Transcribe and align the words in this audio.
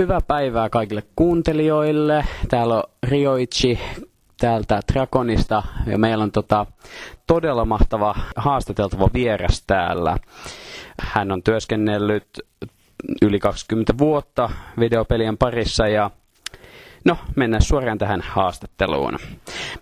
Hyvää 0.00 0.20
päivää 0.26 0.68
kaikille 0.70 1.02
kuuntelijoille. 1.16 2.24
Täällä 2.48 2.74
on 2.74 2.82
Rioichi 3.02 3.78
täältä 4.38 4.80
Dragonista 4.92 5.62
ja 5.86 5.98
meillä 5.98 6.24
on 6.24 6.32
tota, 6.32 6.66
todella 7.26 7.64
mahtava 7.64 8.14
haastateltava 8.36 9.10
vieras 9.14 9.64
täällä. 9.66 10.16
Hän 11.00 11.32
on 11.32 11.42
työskennellyt 11.42 12.28
yli 13.22 13.38
20 13.38 13.98
vuotta 13.98 14.50
videopelien 14.78 15.38
parissa 15.38 15.88
ja 15.88 16.10
no, 17.04 17.16
mennään 17.36 17.62
suoraan 17.62 17.98
tähän 17.98 18.20
haastatteluun. 18.20 19.18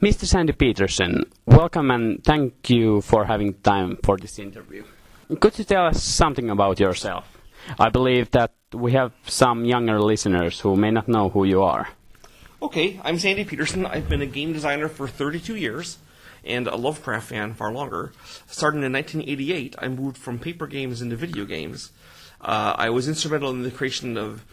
Mr. 0.00 0.12
Sandy 0.27 0.53
Peterson, 0.53 1.12
welcome 1.50 1.95
and 1.95 2.19
thank 2.25 2.55
you 2.71 3.00
for 3.00 3.27
having 3.27 3.55
time 3.62 3.96
for 4.07 4.19
this 4.19 4.39
interview. 4.39 4.85
Could 5.41 5.55
you 5.59 5.64
tell 5.69 5.89
us 5.91 6.16
something 6.19 6.50
about 6.50 6.80
yourself? 6.80 7.38
I 7.79 7.91
believe 7.91 8.30
that 8.30 8.53
we 8.73 8.93
have 8.93 9.12
some 9.27 9.64
younger 9.64 10.01
listeners 10.01 10.61
who 10.61 10.77
may 10.77 10.91
not 10.91 11.09
know 11.09 11.29
who 11.29 11.45
you 11.45 11.62
are. 11.62 11.88
Okay, 12.62 13.01
I'm 13.05 13.19
Sandy 13.19 13.45
Petersen. 13.45 13.84
I've 13.84 14.09
been 14.09 14.23
a 14.23 14.27
game 14.27 14.52
designer 14.52 14.88
for 14.88 15.06
32 15.06 15.56
years 15.56 15.98
and 16.45 16.66
a 16.66 16.77
Lovecraft 16.77 17.29
fan 17.29 17.55
far 17.55 17.73
longer. 17.73 18.12
Starting 18.46 18.83
in 18.83 18.93
1988, 18.93 19.77
I 19.79 19.88
moved 19.88 20.16
from 20.16 20.38
paper 20.38 20.66
games 20.66 21.02
into 21.02 21.16
video 21.16 21.45
games. 21.45 21.93
Uh, 22.41 22.74
I 22.77 22.91
was 22.91 23.09
instrumental 23.09 23.51
in 23.51 23.62
the 23.62 23.71
creation 23.71 24.16
of 24.16 24.45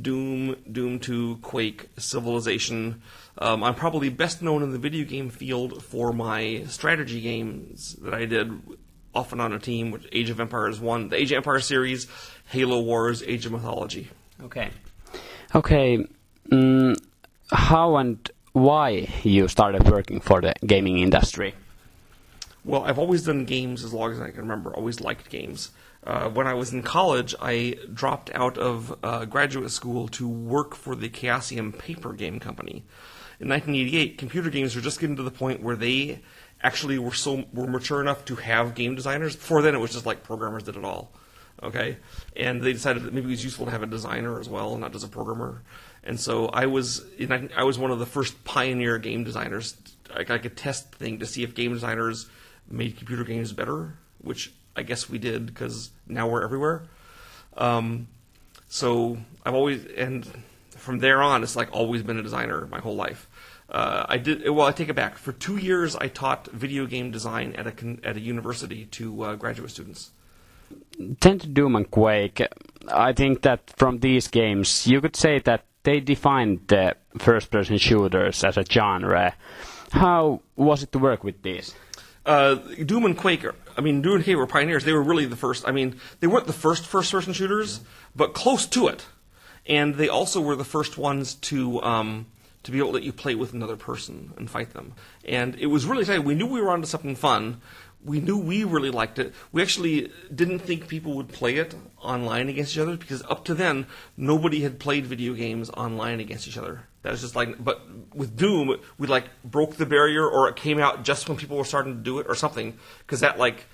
Doom, 0.00 0.56
Doom 0.70 1.00
2, 1.00 1.38
Quake, 1.42 1.88
Civilization. 1.98 3.02
Um, 3.38 3.64
I'm 3.64 3.74
probably 3.74 4.08
best 4.08 4.42
known 4.42 4.62
in 4.62 4.70
the 4.70 4.78
video 4.78 5.04
game 5.04 5.30
field 5.30 5.82
for 5.82 6.12
my 6.12 6.64
strategy 6.68 7.20
games 7.20 7.94
that 8.00 8.14
I 8.14 8.26
did 8.26 8.52
often 9.14 9.40
on 9.40 9.52
a 9.52 9.58
team, 9.58 9.90
with 9.90 10.06
Age 10.12 10.30
of 10.30 10.40
Empires 10.40 10.80
1, 10.80 11.08
the 11.08 11.16
Age 11.16 11.32
of 11.32 11.36
Empires 11.36 11.66
series, 11.66 12.06
Halo 12.50 12.80
Wars, 12.80 13.22
Age 13.22 13.46
of 13.46 13.52
Mythology. 13.52 14.10
Okay. 14.42 14.70
Okay. 15.54 16.04
Mm, 16.50 17.00
how 17.52 17.96
and 17.96 18.28
why 18.52 19.08
you 19.22 19.46
started 19.46 19.88
working 19.88 20.18
for 20.18 20.40
the 20.40 20.54
gaming 20.66 20.98
industry? 20.98 21.54
Well, 22.64 22.82
I've 22.82 22.98
always 22.98 23.22
done 23.22 23.44
games 23.44 23.84
as 23.84 23.92
long 23.92 24.10
as 24.10 24.20
I 24.20 24.30
can 24.30 24.40
remember. 24.40 24.74
Always 24.74 25.00
liked 25.00 25.30
games. 25.30 25.70
Uh, 26.02 26.28
when 26.28 26.48
I 26.48 26.54
was 26.54 26.72
in 26.72 26.82
college, 26.82 27.36
I 27.40 27.76
dropped 27.94 28.30
out 28.34 28.58
of 28.58 28.98
uh, 29.04 29.26
graduate 29.26 29.70
school 29.70 30.08
to 30.08 30.26
work 30.26 30.74
for 30.74 30.96
the 30.96 31.08
Chaosium 31.08 31.78
paper 31.78 32.12
game 32.12 32.40
company. 32.40 32.84
In 33.38 33.48
1988, 33.48 34.18
computer 34.18 34.50
games 34.50 34.74
were 34.74 34.82
just 34.82 34.98
getting 34.98 35.14
to 35.16 35.22
the 35.22 35.30
point 35.30 35.62
where 35.62 35.76
they 35.76 36.20
actually 36.64 36.98
were 36.98 37.14
so 37.14 37.44
were 37.52 37.68
mature 37.68 38.00
enough 38.00 38.24
to 38.24 38.34
have 38.36 38.74
game 38.74 38.96
designers. 38.96 39.36
Before 39.36 39.62
then, 39.62 39.76
it 39.76 39.78
was 39.78 39.92
just 39.92 40.04
like 40.04 40.24
programmers 40.24 40.64
did 40.64 40.76
it 40.76 40.84
all. 40.84 41.12
Okay, 41.62 41.98
and 42.36 42.62
they 42.62 42.72
decided 42.72 43.02
that 43.02 43.12
maybe 43.12 43.26
it 43.26 43.30
was 43.30 43.44
useful 43.44 43.66
to 43.66 43.70
have 43.70 43.82
a 43.82 43.86
designer 43.86 44.40
as 44.40 44.48
well, 44.48 44.78
not 44.78 44.92
just 44.92 45.04
a 45.04 45.08
programmer. 45.08 45.62
And 46.02 46.18
so 46.18 46.46
I 46.46 46.66
was 46.66 47.04
I 47.54 47.64
was 47.64 47.78
one 47.78 47.90
of 47.90 47.98
the 47.98 48.06
first 48.06 48.44
pioneer 48.44 48.98
game 48.98 49.24
designers. 49.24 49.76
I, 50.14 50.20
I 50.20 50.38
could 50.38 50.56
test 50.56 50.92
thing 50.94 51.18
to 51.18 51.26
see 51.26 51.42
if 51.42 51.54
game 51.54 51.72
designers 51.72 52.26
made 52.70 52.96
computer 52.96 53.24
games 53.24 53.52
better, 53.52 53.94
which 54.22 54.52
I 54.74 54.82
guess 54.82 55.10
we 55.10 55.18
did 55.18 55.46
because 55.46 55.90
now 56.06 56.28
we're 56.28 56.42
everywhere. 56.42 56.84
Um, 57.56 58.08
so 58.68 59.18
I've 59.44 59.54
always 59.54 59.84
and 59.84 60.26
from 60.70 61.00
there 61.00 61.20
on, 61.22 61.42
it's 61.42 61.56
like 61.56 61.68
always 61.72 62.02
been 62.02 62.18
a 62.18 62.22
designer 62.22 62.66
my 62.66 62.78
whole 62.78 62.96
life. 62.96 63.28
Uh, 63.68 64.06
I 64.08 64.16
did 64.16 64.48
well. 64.48 64.66
I 64.66 64.72
take 64.72 64.88
it 64.88 64.96
back. 64.96 65.18
For 65.18 65.32
two 65.32 65.56
years, 65.56 65.94
I 65.94 66.08
taught 66.08 66.48
video 66.48 66.86
game 66.86 67.10
design 67.10 67.54
at 67.54 67.66
a 67.66 67.98
at 68.02 68.16
a 68.16 68.20
university 68.20 68.86
to 68.86 69.22
uh, 69.22 69.36
graduate 69.36 69.70
students. 69.70 70.10
Tend 71.20 71.54
Doom 71.54 71.76
and 71.76 71.90
Quake. 71.90 72.46
I 72.92 73.12
think 73.12 73.42
that 73.42 73.72
from 73.76 74.00
these 74.00 74.28
games, 74.28 74.86
you 74.86 75.00
could 75.00 75.16
say 75.16 75.38
that 75.40 75.64
they 75.82 76.00
defined 76.00 76.60
the 76.68 76.96
first-person 77.18 77.78
shooters 77.78 78.44
as 78.44 78.56
a 78.56 78.64
genre. 78.64 79.34
How 79.92 80.40
was 80.56 80.82
it 80.82 80.92
to 80.92 80.98
work 80.98 81.24
with 81.24 81.42
these? 81.42 81.74
Uh, 82.26 82.56
Doom 82.84 83.06
and 83.06 83.16
Quake. 83.16 83.44
I 83.76 83.80
mean, 83.80 84.02
Doom 84.02 84.16
and 84.16 84.24
Quake 84.24 84.36
were 84.36 84.46
pioneers. 84.46 84.84
They 84.84 84.92
were 84.92 85.02
really 85.02 85.24
the 85.24 85.36
first. 85.36 85.66
I 85.66 85.72
mean, 85.72 85.98
they 86.20 86.26
weren't 86.26 86.46
the 86.46 86.52
first 86.52 86.86
first-person 86.86 87.32
shooters, 87.32 87.80
but 88.14 88.34
close 88.34 88.66
to 88.66 88.88
it. 88.88 89.06
And 89.66 89.94
they 89.94 90.08
also 90.08 90.40
were 90.40 90.56
the 90.56 90.64
first 90.64 90.98
ones 90.98 91.34
to 91.34 91.82
um, 91.82 92.26
to 92.62 92.70
be 92.70 92.78
able 92.78 92.88
to 92.88 92.94
let 92.94 93.02
you 93.02 93.12
play 93.12 93.34
with 93.34 93.52
another 93.54 93.76
person 93.76 94.32
and 94.36 94.50
fight 94.50 94.72
them. 94.74 94.92
And 95.24 95.54
it 95.56 95.66
was 95.66 95.86
really 95.86 96.02
exciting. 96.02 96.24
We 96.24 96.34
knew 96.34 96.46
we 96.46 96.60
were 96.60 96.70
onto 96.70 96.86
something 96.86 97.16
fun. 97.16 97.60
We 98.04 98.20
knew 98.20 98.38
we 98.38 98.64
really 98.64 98.90
liked 98.90 99.18
it. 99.18 99.34
We 99.52 99.60
actually 99.60 100.10
didn't 100.34 100.60
think 100.60 100.88
people 100.88 101.14
would 101.16 101.28
play 101.28 101.56
it 101.56 101.74
online 102.00 102.48
against 102.48 102.72
each 102.72 102.78
other 102.78 102.96
because 102.96 103.22
up 103.24 103.44
to 103.44 103.54
then 103.54 103.86
nobody 104.16 104.60
had 104.60 104.78
played 104.78 105.06
video 105.06 105.34
games 105.34 105.68
online 105.70 106.18
against 106.18 106.48
each 106.48 106.56
other. 106.56 106.86
That 107.02 107.12
was 107.12 107.20
just 107.20 107.36
like, 107.36 107.62
but 107.62 107.82
with 108.14 108.36
Doom, 108.36 108.78
we 108.98 109.06
like 109.06 109.24
broke 109.44 109.76
the 109.76 109.86
barrier, 109.86 110.26
or 110.26 110.48
it 110.48 110.56
came 110.56 110.78
out 110.78 111.02
just 111.02 111.28
when 111.28 111.38
people 111.38 111.56
were 111.56 111.64
starting 111.64 111.96
to 111.96 112.02
do 112.02 112.18
it, 112.18 112.26
or 112.28 112.34
something, 112.34 112.78
because 112.98 113.20
that 113.20 113.38
like 113.38 113.66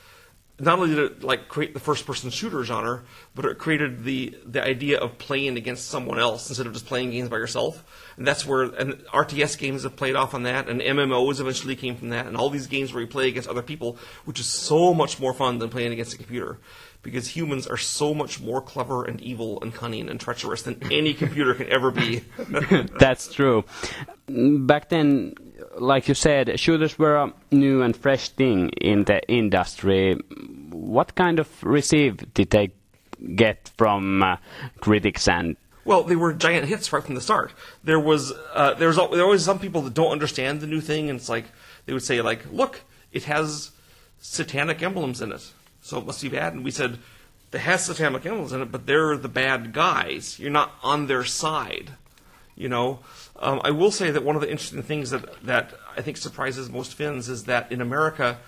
not 0.58 0.78
only 0.78 0.94
did 0.94 0.98
it 0.98 1.22
like 1.22 1.48
create 1.48 1.74
the 1.74 1.80
first 1.80 2.06
person 2.06 2.30
shooter 2.30 2.64
genre, 2.64 3.02
but 3.34 3.44
it 3.44 3.58
created 3.58 4.04
the 4.04 4.36
the 4.46 4.64
idea 4.64 4.98
of 4.98 5.18
playing 5.18 5.56
against 5.56 5.88
someone 5.88 6.18
else 6.18 6.48
instead 6.48 6.66
of 6.66 6.72
just 6.72 6.86
playing 6.86 7.10
games 7.10 7.28
by 7.28 7.36
yourself. 7.36 7.84
And 8.16 8.26
that's 8.26 8.46
where 8.46 8.62
and 8.62 8.94
RTS 9.12 9.58
games 9.58 9.82
have 9.82 9.96
played 9.96 10.16
off 10.16 10.34
on 10.34 10.44
that, 10.44 10.68
and 10.68 10.80
MMOs 10.80 11.40
eventually 11.40 11.76
came 11.76 11.96
from 11.96 12.08
that, 12.10 12.26
and 12.26 12.36
all 12.36 12.48
these 12.48 12.66
games 12.66 12.92
where 12.92 13.02
you 13.02 13.06
play 13.06 13.28
against 13.28 13.48
other 13.48 13.62
people, 13.62 13.98
which 14.24 14.40
is 14.40 14.46
so 14.46 14.94
much 14.94 15.20
more 15.20 15.34
fun 15.34 15.58
than 15.58 15.68
playing 15.68 15.92
against 15.92 16.14
a 16.14 16.16
computer. 16.16 16.58
Because 17.02 17.28
humans 17.28 17.66
are 17.66 17.76
so 17.76 18.14
much 18.14 18.40
more 18.40 18.60
clever 18.60 19.04
and 19.04 19.20
evil 19.20 19.60
and 19.62 19.72
cunning 19.72 20.08
and 20.08 20.18
treacherous 20.18 20.62
than 20.62 20.82
any 20.90 21.14
computer 21.14 21.54
can 21.54 21.68
ever 21.68 21.90
be. 21.90 22.24
That's 22.98 23.32
true. 23.32 23.64
Back 24.28 24.88
then, 24.88 25.34
like 25.78 26.08
you 26.08 26.14
said, 26.14 26.58
shooters 26.58 26.98
were 26.98 27.16
a 27.16 27.32
new 27.50 27.82
and 27.82 27.96
fresh 27.96 28.30
thing 28.30 28.70
in 28.70 29.04
the 29.04 29.20
industry. 29.28 30.14
What 30.70 31.14
kind 31.14 31.38
of 31.38 31.48
receive 31.62 32.32
did 32.34 32.50
they 32.50 32.72
get 33.34 33.70
from 33.76 34.22
uh, 34.22 34.36
critics 34.80 35.28
and? 35.28 35.56
Well, 35.84 36.02
they 36.02 36.16
were 36.16 36.32
giant 36.32 36.66
hits 36.66 36.92
right 36.92 37.02
from 37.02 37.14
the 37.14 37.20
start. 37.20 37.52
There 37.84 38.00
was 38.00 38.32
uh, 38.52 38.74
there 38.74 38.88
was 38.88 38.96
there 38.96 39.22
always 39.22 39.44
some 39.44 39.60
people 39.60 39.82
that 39.82 39.94
don't 39.94 40.10
understand 40.10 40.60
the 40.60 40.66
new 40.66 40.80
thing, 40.80 41.08
and 41.08 41.18
it's 41.18 41.28
like 41.28 41.44
they 41.86 41.92
would 41.92 42.02
say 42.02 42.20
like, 42.20 42.40
"Look, 42.50 42.80
it 43.12 43.24
has 43.24 43.70
satanic 44.18 44.82
emblems 44.82 45.22
in 45.22 45.30
it, 45.30 45.52
so 45.86 45.98
it 45.98 46.06
must 46.06 46.22
be 46.22 46.28
bad." 46.28 46.52
And 46.52 46.64
we 46.64 46.70
said, 46.70 46.98
"It 47.52 47.60
has 47.60 47.84
satanic 47.86 48.26
emblems 48.26 48.52
in 48.52 48.62
it, 48.62 48.72
but 48.72 48.86
they're 48.86 49.16
the 49.16 49.28
bad 49.28 49.72
guys. 49.72 50.38
You're 50.38 50.50
not 50.50 50.72
on 50.82 51.06
their 51.06 51.24
side." 51.24 51.92
You 52.56 52.70
know, 52.70 53.00
um, 53.38 53.60
I 53.64 53.70
will 53.70 53.90
say 53.90 54.10
that 54.10 54.24
one 54.24 54.34
of 54.34 54.40
the 54.40 54.50
interesting 54.50 54.82
things 54.82 55.10
that, 55.10 55.42
that 55.42 55.74
I 55.94 56.00
think 56.00 56.16
surprises 56.16 56.70
most 56.70 56.94
Finns 56.94 57.28
is 57.28 57.44
that 57.44 57.70
in 57.70 57.82
America, 57.82 58.38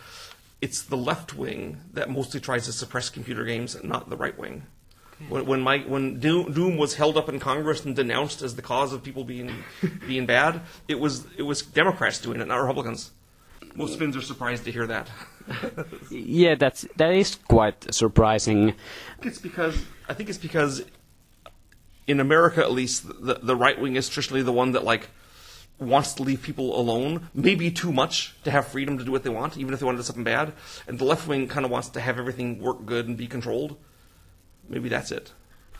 it's 0.62 0.80
the 0.80 0.96
left 0.96 1.34
wing 1.34 1.82
that 1.92 2.08
mostly 2.08 2.40
tries 2.40 2.64
to 2.64 2.72
suppress 2.72 3.10
computer 3.10 3.44
games, 3.44 3.76
not 3.84 4.08
the 4.08 4.16
right 4.16 4.36
wing. 4.38 4.64
When, 5.28 5.46
when, 5.46 5.60
my, 5.60 5.78
when 5.80 6.20
Doom 6.20 6.76
was 6.76 6.94
held 6.94 7.16
up 7.16 7.28
in 7.28 7.38
Congress 7.40 7.84
and 7.84 7.94
denounced 7.94 8.40
as 8.40 8.54
the 8.56 8.62
cause 8.62 8.92
of 8.92 9.02
people 9.02 9.24
being 9.24 9.52
being 10.06 10.26
bad, 10.26 10.62
it 10.86 11.00
was 11.00 11.26
it 11.36 11.42
was 11.42 11.60
Democrats 11.60 12.18
doing 12.18 12.40
it, 12.40 12.46
not 12.46 12.56
Republicans. 12.56 13.10
Most 13.74 13.98
Finns 13.98 14.16
are 14.16 14.22
surprised 14.22 14.64
to 14.64 14.72
hear 14.72 14.86
that. 14.86 15.10
yeah, 16.10 16.54
that's 16.54 16.86
that 16.96 17.12
is 17.12 17.36
quite 17.48 17.92
surprising. 17.92 18.74
It's 19.22 19.38
because 19.38 19.84
I 20.08 20.14
think 20.14 20.28
it's 20.28 20.38
because 20.38 20.84
in 22.06 22.20
America, 22.20 22.60
at 22.60 22.72
least, 22.72 23.06
the, 23.06 23.38
the 23.42 23.54
right 23.54 23.78
wing 23.78 23.96
is 23.96 24.08
traditionally 24.08 24.42
the 24.42 24.52
one 24.52 24.72
that 24.72 24.82
like 24.82 25.08
wants 25.78 26.14
to 26.14 26.22
leave 26.22 26.42
people 26.42 26.78
alone, 26.78 27.28
maybe 27.34 27.70
too 27.70 27.92
much 27.92 28.34
to 28.42 28.50
have 28.50 28.66
freedom 28.66 28.98
to 28.98 29.04
do 29.04 29.12
what 29.12 29.22
they 29.22 29.30
want, 29.30 29.56
even 29.56 29.72
if 29.72 29.80
they 29.80 29.86
want 29.86 29.96
to 29.96 30.02
do 30.02 30.06
something 30.06 30.24
bad. 30.24 30.52
And 30.88 30.98
the 30.98 31.04
left 31.04 31.28
wing 31.28 31.46
kind 31.46 31.64
of 31.64 31.70
wants 31.70 31.88
to 31.90 32.00
have 32.00 32.18
everything 32.18 32.60
work 32.60 32.84
good 32.84 33.06
and 33.06 33.16
be 33.16 33.26
controlled. 33.26 33.76
Maybe 34.68 34.88
that's 34.88 35.12
it. 35.12 35.32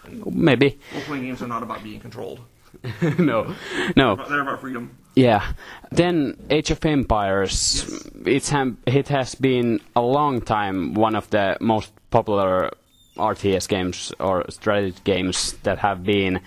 And 0.04 0.25
maybe. 0.34 0.78
Role 0.93 1.03
playing 1.03 1.25
games 1.25 1.43
are 1.43 1.48
not 1.48 1.62
about 1.62 1.83
being 1.83 1.98
controlled. 1.98 2.41
no, 3.18 3.54
no. 3.97 4.16
They're 4.16 4.42
about 4.42 4.60
freedom. 4.60 4.97
Yeah. 5.15 5.53
Then 5.91 6.36
Age 6.50 6.70
of 6.70 6.84
Empires. 6.84 7.84
Yes. 7.88 8.10
It's 8.24 8.53
it 8.86 9.09
has 9.09 9.34
been 9.34 9.80
a 9.97 10.00
long 10.00 10.41
time 10.41 10.94
one 10.94 11.16
of 11.16 11.28
the 11.30 11.56
most 11.60 11.92
popular 12.10 12.70
RTS 13.16 13.68
games 13.68 14.12
or 14.20 14.44
strategy 14.50 14.97
games 15.04 15.54
that 15.65 15.78
have 15.78 16.04
been. 16.04 16.41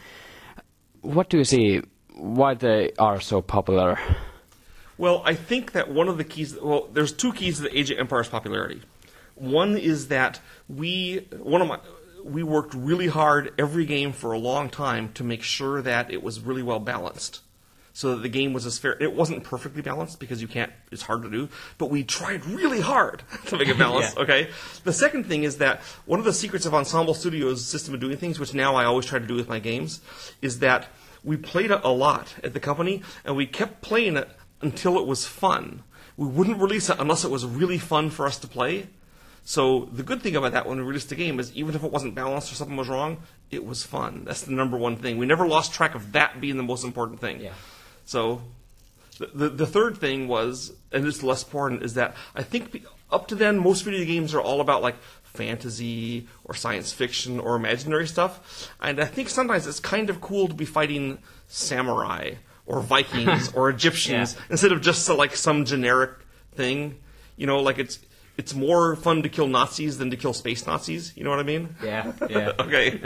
What 1.01 1.29
do 1.29 1.37
you 1.37 1.43
see? 1.43 1.81
Why 2.15 2.53
they 2.53 2.91
are 2.99 3.19
so 3.19 3.41
popular? 3.41 3.97
Well, 4.97 5.23
I 5.25 5.33
think 5.33 5.71
that 5.71 5.91
one 5.91 6.07
of 6.07 6.17
the 6.17 6.23
keys. 6.23 6.57
Well, 6.61 6.87
there's 6.93 7.11
two 7.11 7.33
keys 7.33 7.57
to 7.57 7.63
the 7.63 7.77
Age 7.77 7.91
of 7.91 7.97
Empires 7.97 8.29
popularity. 8.29 8.81
One 9.35 9.75
is 9.75 10.09
that 10.09 10.39
we 10.69 11.27
one 11.39 11.61
of 11.61 11.67
my 11.67 11.79
we 12.23 12.43
worked 12.43 12.73
really 12.73 13.07
hard 13.07 13.53
every 13.57 13.85
game 13.85 14.11
for 14.13 14.31
a 14.31 14.37
long 14.37 14.69
time 14.69 15.11
to 15.13 15.23
make 15.23 15.43
sure 15.43 15.81
that 15.81 16.11
it 16.11 16.21
was 16.23 16.39
really 16.39 16.63
well 16.63 16.79
balanced. 16.79 17.41
so 17.93 18.15
that 18.15 18.21
the 18.21 18.29
game 18.29 18.53
was 18.53 18.65
as 18.65 18.77
fair. 18.79 18.95
It 19.01 19.13
wasn't 19.13 19.43
perfectly 19.43 19.81
balanced 19.81 20.19
because 20.19 20.41
you 20.41 20.47
can't. 20.47 20.71
It's 20.91 21.01
hard 21.01 21.23
to 21.23 21.29
do, 21.29 21.49
but 21.77 21.89
we 21.89 22.03
tried 22.05 22.45
really 22.45 22.79
hard 22.81 23.21
to 23.47 23.57
make 23.57 23.67
it 23.67 23.77
balanced. 23.85 24.15
Yeah. 24.15 24.23
Okay. 24.23 24.49
The 24.85 24.93
second 24.93 25.25
thing 25.25 25.43
is 25.43 25.57
that 25.57 25.81
one 26.05 26.17
of 26.19 26.25
the 26.25 26.33
secrets 26.33 26.65
of 26.65 26.73
Ensemble 26.73 27.13
Studios' 27.13 27.65
system 27.65 27.93
of 27.93 27.99
doing 27.99 28.15
things, 28.17 28.39
which 28.39 28.53
now 28.53 28.75
I 28.75 28.85
always 28.85 29.05
try 29.05 29.19
to 29.19 29.27
do 29.27 29.35
with 29.35 29.49
my 29.49 29.59
games, 29.59 29.99
is 30.41 30.59
that 30.59 30.87
we 31.23 31.35
played 31.37 31.69
it 31.69 31.81
a 31.83 31.91
lot 31.91 32.33
at 32.43 32.53
the 32.53 32.59
company, 32.61 33.03
and 33.25 33.35
we 33.35 33.45
kept 33.45 33.81
playing 33.81 34.15
it 34.15 34.29
until 34.61 34.97
it 34.97 35.05
was 35.05 35.27
fun. 35.27 35.83
We 36.15 36.27
wouldn't 36.27 36.59
release 36.61 36.89
it 36.89 36.97
unless 36.99 37.23
it 37.25 37.31
was 37.31 37.45
really 37.45 37.77
fun 37.77 38.09
for 38.09 38.25
us 38.25 38.37
to 38.39 38.47
play. 38.47 38.87
So 39.43 39.89
the 39.91 40.03
good 40.03 40.21
thing 40.21 40.35
about 40.35 40.51
that 40.53 40.67
when 40.67 40.77
we 40.77 40.83
released 40.83 41.09
the 41.09 41.15
game 41.15 41.39
is 41.39 41.51
even 41.55 41.75
if 41.75 41.83
it 41.83 41.91
wasn't 41.91 42.15
balanced 42.15 42.51
or 42.51 42.55
something 42.55 42.77
was 42.77 42.87
wrong, 42.87 43.17
it 43.49 43.65
was 43.65 43.83
fun. 43.83 44.23
That's 44.25 44.43
the 44.43 44.51
number 44.51 44.77
one 44.77 44.95
thing. 44.95 45.17
We 45.17 45.25
never 45.25 45.47
lost 45.47 45.73
track 45.73 45.95
of 45.95 46.11
that 46.13 46.39
being 46.39 46.57
the 46.57 46.63
most 46.63 46.83
important 46.83 47.19
thing. 47.19 47.41
Yeah. 47.41 47.53
So 48.05 48.41
the, 49.17 49.27
the, 49.33 49.49
the 49.49 49.67
third 49.67 49.97
thing 49.97 50.27
was, 50.27 50.73
and 50.91 51.05
it's 51.05 51.23
less 51.23 51.43
important, 51.43 51.83
is 51.83 51.95
that 51.95 52.15
I 52.35 52.43
think 52.43 52.85
up 53.11 53.27
to 53.27 53.35
then 53.35 53.57
most 53.57 53.81
video 53.81 54.05
games 54.05 54.33
are 54.33 54.41
all 54.41 54.61
about 54.61 54.81
like 54.81 54.95
fantasy 55.23 56.27
or 56.45 56.53
science 56.53 56.91
fiction 56.91 57.39
or 57.39 57.55
imaginary 57.55 58.07
stuff, 58.07 58.69
and 58.81 58.99
I 59.01 59.05
think 59.05 59.29
sometimes 59.29 59.65
it's 59.67 59.79
kind 59.79 60.09
of 60.09 60.21
cool 60.21 60.47
to 60.47 60.53
be 60.53 60.65
fighting 60.65 61.17
samurai 61.47 62.33
or 62.65 62.79
Vikings 62.79 63.51
or 63.55 63.69
Egyptians 63.69 64.35
Yeah. 64.35 64.41
instead 64.51 64.71
of 64.71 64.81
just 64.81 65.07
like 65.09 65.35
some 65.35 65.65
generic 65.65 66.11
thing. 66.53 66.97
You 67.37 67.47
know, 67.47 67.59
like 67.59 67.79
it's 67.79 67.99
it's 68.41 68.55
more 68.55 68.95
fun 68.95 69.21
to 69.21 69.29
kill 69.29 69.47
Nazis 69.47 69.99
than 69.99 70.09
to 70.09 70.17
kill 70.17 70.33
space 70.33 70.65
Nazis. 70.65 71.13
You 71.15 71.23
know 71.23 71.29
what 71.29 71.39
I 71.39 71.43
mean? 71.53 71.75
Yeah, 71.83 72.11
yeah. 72.29 72.51
okay. 72.65 72.99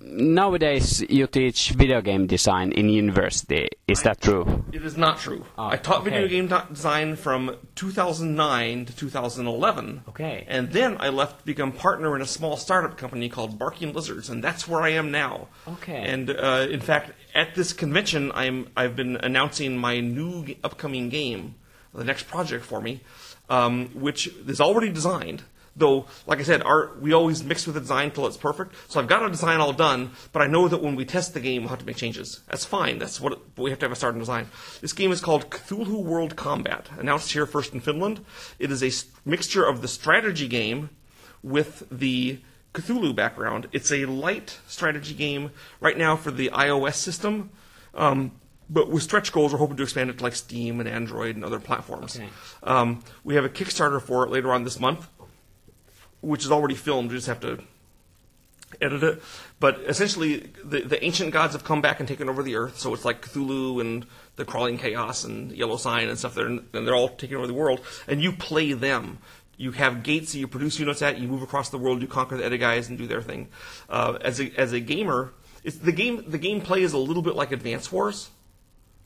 Nowadays, 0.00 1.02
you 1.08 1.26
teach 1.26 1.70
video 1.70 2.00
game 2.00 2.26
design 2.28 2.70
in 2.70 2.88
university. 2.88 3.68
Is 3.88 4.02
that 4.02 4.20
true? 4.20 4.64
It 4.70 4.84
is 4.84 4.96
not 4.96 5.18
true. 5.18 5.44
Oh, 5.58 5.66
I 5.66 5.76
taught 5.76 6.04
video 6.04 6.28
game 6.28 6.46
design 6.68 7.16
from 7.16 7.56
2009 7.74 8.84
to 8.84 8.92
2011. 8.94 10.02
Okay. 10.10 10.44
And 10.46 10.70
then 10.70 10.98
I 11.00 11.08
left 11.08 11.40
to 11.40 11.44
become 11.44 11.72
partner 11.72 12.14
in 12.14 12.22
a 12.22 12.26
small 12.26 12.56
startup 12.56 12.96
company 12.96 13.28
called 13.28 13.58
Barking 13.58 13.92
Lizards, 13.92 14.28
and 14.28 14.44
that's 14.44 14.68
where 14.68 14.82
I 14.82 14.90
am 14.90 15.10
now. 15.10 15.48
Okay. 15.66 16.02
And 16.12 16.30
uh, 16.30 16.66
in 16.70 16.80
fact, 16.80 17.10
at 17.34 17.56
this 17.56 17.72
convention, 17.72 18.30
I'm 18.34 18.68
I've 18.76 18.94
been 18.94 19.16
announcing 19.16 19.78
my 19.78 19.98
new 20.00 20.54
upcoming 20.62 21.08
game, 21.08 21.56
the 21.92 22.04
next 22.04 22.28
project 22.28 22.64
for 22.64 22.80
me, 22.80 23.00
um, 23.48 23.88
which 23.94 24.28
is 24.46 24.60
already 24.60 24.90
designed. 24.90 25.42
Though, 25.76 26.06
like 26.26 26.38
I 26.38 26.44
said, 26.44 26.62
our, 26.62 26.92
we 27.00 27.12
always 27.12 27.42
mix 27.42 27.66
with 27.66 27.74
the 27.74 27.80
design 27.80 28.12
till 28.12 28.28
it's 28.28 28.36
perfect. 28.36 28.76
So 28.88 29.00
I've 29.00 29.08
got 29.08 29.24
a 29.24 29.28
design 29.28 29.58
all 29.58 29.72
done, 29.72 30.12
but 30.32 30.40
I 30.40 30.46
know 30.46 30.68
that 30.68 30.80
when 30.80 30.94
we 30.94 31.04
test 31.04 31.34
the 31.34 31.40
game, 31.40 31.62
we'll 31.62 31.70
have 31.70 31.80
to 31.80 31.84
make 31.84 31.96
changes. 31.96 32.42
That's 32.48 32.64
fine. 32.64 33.00
That's 33.00 33.20
what 33.20 33.32
it, 33.32 33.38
we 33.56 33.70
have 33.70 33.80
to 33.80 33.86
have 33.86 33.92
a 33.92 33.96
starting 33.96 34.20
design. 34.20 34.46
This 34.80 34.92
game 34.92 35.10
is 35.10 35.20
called 35.20 35.50
Cthulhu 35.50 36.04
World 36.04 36.36
Combat, 36.36 36.88
announced 36.96 37.32
here 37.32 37.44
first 37.44 37.74
in 37.74 37.80
Finland. 37.80 38.24
It 38.60 38.70
is 38.70 38.84
a 38.84 39.28
mixture 39.28 39.64
of 39.64 39.82
the 39.82 39.88
strategy 39.88 40.46
game 40.46 40.90
with 41.42 41.82
the 41.90 42.38
Cthulhu 42.72 43.14
background. 43.14 43.66
It's 43.72 43.90
a 43.90 44.04
light 44.04 44.60
strategy 44.68 45.14
game 45.14 45.50
right 45.80 45.98
now 45.98 46.14
for 46.14 46.30
the 46.30 46.50
iOS 46.50 46.94
system. 46.94 47.50
Um, 47.94 48.30
but 48.68 48.88
with 48.88 49.02
stretch 49.02 49.32
goals, 49.32 49.52
we're 49.52 49.58
hoping 49.58 49.76
to 49.76 49.82
expand 49.82 50.10
it 50.10 50.18
to 50.18 50.24
like 50.24 50.34
Steam 50.34 50.80
and 50.80 50.88
Android 50.88 51.36
and 51.36 51.44
other 51.44 51.60
platforms. 51.60 52.16
Okay. 52.16 52.28
Um, 52.62 53.02
we 53.22 53.34
have 53.34 53.44
a 53.44 53.48
Kickstarter 53.48 54.00
for 54.00 54.24
it 54.24 54.30
later 54.30 54.52
on 54.52 54.64
this 54.64 54.80
month, 54.80 55.06
which 56.20 56.44
is 56.44 56.50
already 56.50 56.74
filmed. 56.74 57.10
We 57.10 57.16
just 57.16 57.26
have 57.26 57.40
to 57.40 57.62
edit 58.80 59.02
it. 59.02 59.22
But 59.60 59.80
essentially, 59.86 60.50
the, 60.64 60.80
the 60.82 61.02
ancient 61.04 61.32
gods 61.32 61.52
have 61.52 61.64
come 61.64 61.80
back 61.80 62.00
and 62.00 62.08
taken 62.08 62.28
over 62.28 62.42
the 62.42 62.56
earth. 62.56 62.78
So 62.78 62.94
it's 62.94 63.04
like 63.04 63.22
Cthulhu 63.22 63.80
and 63.80 64.06
the 64.36 64.44
crawling 64.44 64.78
chaos 64.78 65.24
and 65.24 65.52
Yellow 65.52 65.76
Sign 65.76 66.08
and 66.08 66.18
stuff. 66.18 66.34
They're, 66.34 66.46
and 66.46 66.66
they're 66.72 66.94
all 66.94 67.10
taking 67.10 67.36
over 67.36 67.46
the 67.46 67.54
world. 67.54 67.80
And 68.08 68.22
you 68.22 68.32
play 68.32 68.72
them. 68.72 69.18
You 69.56 69.72
have 69.72 70.02
gates 70.02 70.32
that 70.32 70.38
you 70.38 70.48
produce 70.48 70.78
units 70.78 71.02
at. 71.02 71.18
You 71.18 71.28
move 71.28 71.42
across 71.42 71.68
the 71.68 71.78
world. 71.78 72.02
You 72.02 72.08
conquer 72.08 72.36
the 72.36 72.46
other 72.46 72.56
guys 72.56 72.88
and 72.88 72.98
do 72.98 73.06
their 73.06 73.22
thing. 73.22 73.48
Uh, 73.88 74.18
as 74.20 74.40
a 74.40 74.50
as 74.56 74.72
a 74.72 74.80
gamer, 74.80 75.32
it's 75.62 75.76
the 75.76 75.92
game. 75.92 76.24
The 76.26 76.40
gameplay 76.40 76.80
is 76.80 76.92
a 76.92 76.98
little 76.98 77.22
bit 77.22 77.36
like 77.36 77.52
Advance 77.52 77.92
Wars 77.92 78.30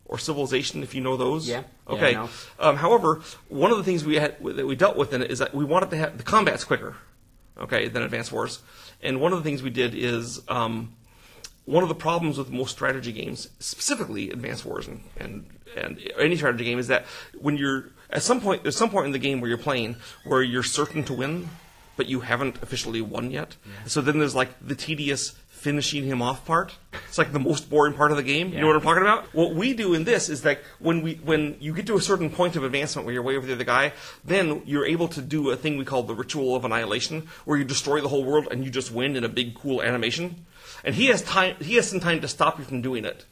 or 0.08 0.18
Civilization, 0.18 0.82
if 0.82 0.94
you 0.94 1.00
know 1.02 1.16
those. 1.16 1.48
Yeah. 1.48 1.62
Yeah, 1.88 1.94
Okay. 1.94 2.08
I 2.10 2.12
know. 2.12 2.28
Um, 2.58 2.76
however, 2.76 3.20
one 3.48 3.70
of 3.70 3.76
the 3.76 3.84
things 3.84 4.04
we 4.04 4.16
had 4.16 4.36
that 4.42 4.66
we 4.66 4.74
dealt 4.74 4.96
with 4.96 5.12
in 5.12 5.22
it 5.22 5.30
is 5.30 5.38
that 5.38 5.54
we 5.54 5.64
wanted 5.64 5.90
to 5.90 5.96
have 5.98 6.16
the 6.18 6.24
combat's 6.24 6.64
quicker, 6.64 6.96
okay, 7.58 7.88
than 7.88 8.02
Advance 8.02 8.32
Wars. 8.32 8.60
And 9.02 9.20
one 9.20 9.32
of 9.32 9.38
the 9.38 9.44
things 9.44 9.62
we 9.62 9.70
did 9.70 9.94
is 9.94 10.40
um, 10.48 10.94
one 11.66 11.82
of 11.82 11.88
the 11.88 11.94
problems 11.94 12.38
with 12.38 12.50
most 12.50 12.70
strategy 12.72 13.12
games, 13.12 13.48
specifically 13.58 14.30
Advance 14.30 14.64
Wars 14.64 14.88
and, 14.88 15.02
and 15.18 15.46
and 15.76 16.00
any 16.18 16.34
strategy 16.36 16.64
game, 16.64 16.78
is 16.78 16.88
that 16.88 17.04
when 17.38 17.56
you're 17.58 17.90
at 18.10 18.22
some 18.22 18.40
point, 18.40 18.62
there's 18.62 18.74
some 18.76 18.88
point 18.90 19.04
in 19.06 19.12
the 19.12 19.18
game 19.18 19.40
where 19.40 19.48
you're 19.50 19.58
playing 19.58 19.96
where 20.24 20.42
you're 20.42 20.62
certain 20.62 21.04
to 21.04 21.12
win, 21.12 21.50
but 21.98 22.08
you 22.08 22.20
haven't 22.20 22.62
officially 22.62 23.02
won 23.02 23.30
yet. 23.30 23.56
So 23.84 24.00
then 24.00 24.18
there's 24.18 24.34
like 24.34 24.50
the 24.66 24.76
tedious 24.76 25.34
finishing 25.48 26.04
him 26.04 26.22
off 26.22 26.46
part. 26.46 26.76
It's 27.08 27.18
like 27.18 27.32
the 27.32 27.40
most 27.40 27.68
boring 27.68 27.92
part 27.92 28.12
of 28.12 28.16
the 28.16 28.22
game. 28.22 28.52
You 28.52 28.60
know 28.60 28.68
what 28.68 28.76
I'm 28.76 28.82
talking 28.82 29.02
about? 29.02 29.34
What 29.34 29.54
we 29.56 29.74
do 29.74 29.94
in 29.94 30.04
this 30.04 30.28
is 30.28 30.42
that 30.42 30.60
when 30.78 31.02
we 31.02 31.14
when 31.16 31.56
you 31.58 31.74
get 31.74 31.86
to 31.88 31.96
a 31.96 32.00
certain 32.00 32.30
point 32.30 32.54
of 32.54 32.62
advancement 32.62 33.04
where 33.04 33.12
you're 33.12 33.24
way 33.24 33.36
over 33.36 33.46
the 33.46 33.52
other 33.52 33.64
guy, 33.64 33.92
then 34.24 34.62
you're 34.64 34.86
able 34.86 35.08
to 35.08 35.20
do 35.20 35.50
a 35.50 35.56
thing 35.56 35.76
we 35.76 35.84
call 35.84 36.04
the 36.04 36.14
ritual 36.14 36.54
of 36.54 36.64
annihilation, 36.64 37.26
where 37.44 37.58
you 37.58 37.64
destroy 37.64 38.00
the 38.00 38.08
whole 38.08 38.24
world 38.24 38.46
and 38.50 38.64
you 38.64 38.70
just 38.70 38.92
win 38.92 39.16
in 39.16 39.24
a 39.24 39.28
big 39.28 39.56
cool 39.56 39.82
animation. 39.82 40.46
And 40.84 40.94
he 40.94 41.06
has 41.06 41.22
time. 41.22 41.56
He 41.60 41.74
has 41.74 41.90
some 41.90 41.98
time 41.98 42.20
to 42.20 42.28
stop 42.28 42.60
you 42.60 42.64
from 42.64 42.80
doing 42.80 43.04
it. 43.04 43.26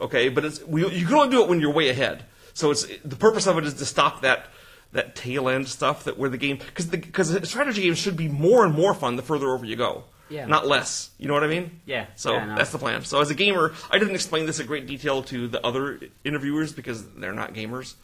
Okay, 0.00 0.30
but 0.30 0.46
it's 0.46 0.64
we, 0.64 0.88
you 0.88 1.04
can 1.04 1.14
only 1.14 1.30
do 1.30 1.42
it 1.42 1.50
when 1.50 1.60
you're 1.60 1.72
way 1.72 1.90
ahead. 1.90 2.24
So 2.54 2.70
it's 2.70 2.86
the 3.04 3.16
purpose 3.16 3.46
of 3.46 3.58
it 3.58 3.64
is 3.66 3.74
to 3.74 3.84
stop 3.84 4.22
that 4.22 4.46
that 4.92 5.14
tail 5.14 5.48
end 5.48 5.68
stuff 5.68 6.04
that 6.04 6.18
where 6.18 6.30
the 6.30 6.38
game 6.38 6.56
because 6.56 6.86
because 6.86 7.48
strategy 7.48 7.82
games 7.82 7.98
should 7.98 8.16
be 8.16 8.28
more 8.28 8.64
and 8.64 8.74
more 8.74 8.94
fun 8.94 9.16
the 9.16 9.22
further 9.22 9.48
over 9.50 9.64
you 9.64 9.76
go. 9.76 10.04
Yeah. 10.30 10.46
Not 10.46 10.66
less. 10.66 11.10
You 11.18 11.26
know 11.28 11.34
what 11.34 11.44
I 11.44 11.46
mean? 11.46 11.80
Yeah. 11.86 12.06
So 12.16 12.32
Yeah, 12.32 12.52
I 12.52 12.56
that's 12.56 12.70
the 12.70 12.78
plan. 12.78 13.04
So 13.04 13.20
as 13.20 13.30
a 13.30 13.34
gamer, 13.34 13.72
I 13.90 13.98
didn't 13.98 14.14
explain 14.14 14.46
this 14.46 14.60
in 14.60 14.66
great 14.66 14.86
detail 14.86 15.22
to 15.24 15.48
the 15.48 15.64
other 15.66 16.00
interviewers 16.24 16.72
because 16.72 17.06
they're 17.12 17.32
not 17.32 17.54
gamers, 17.54 17.94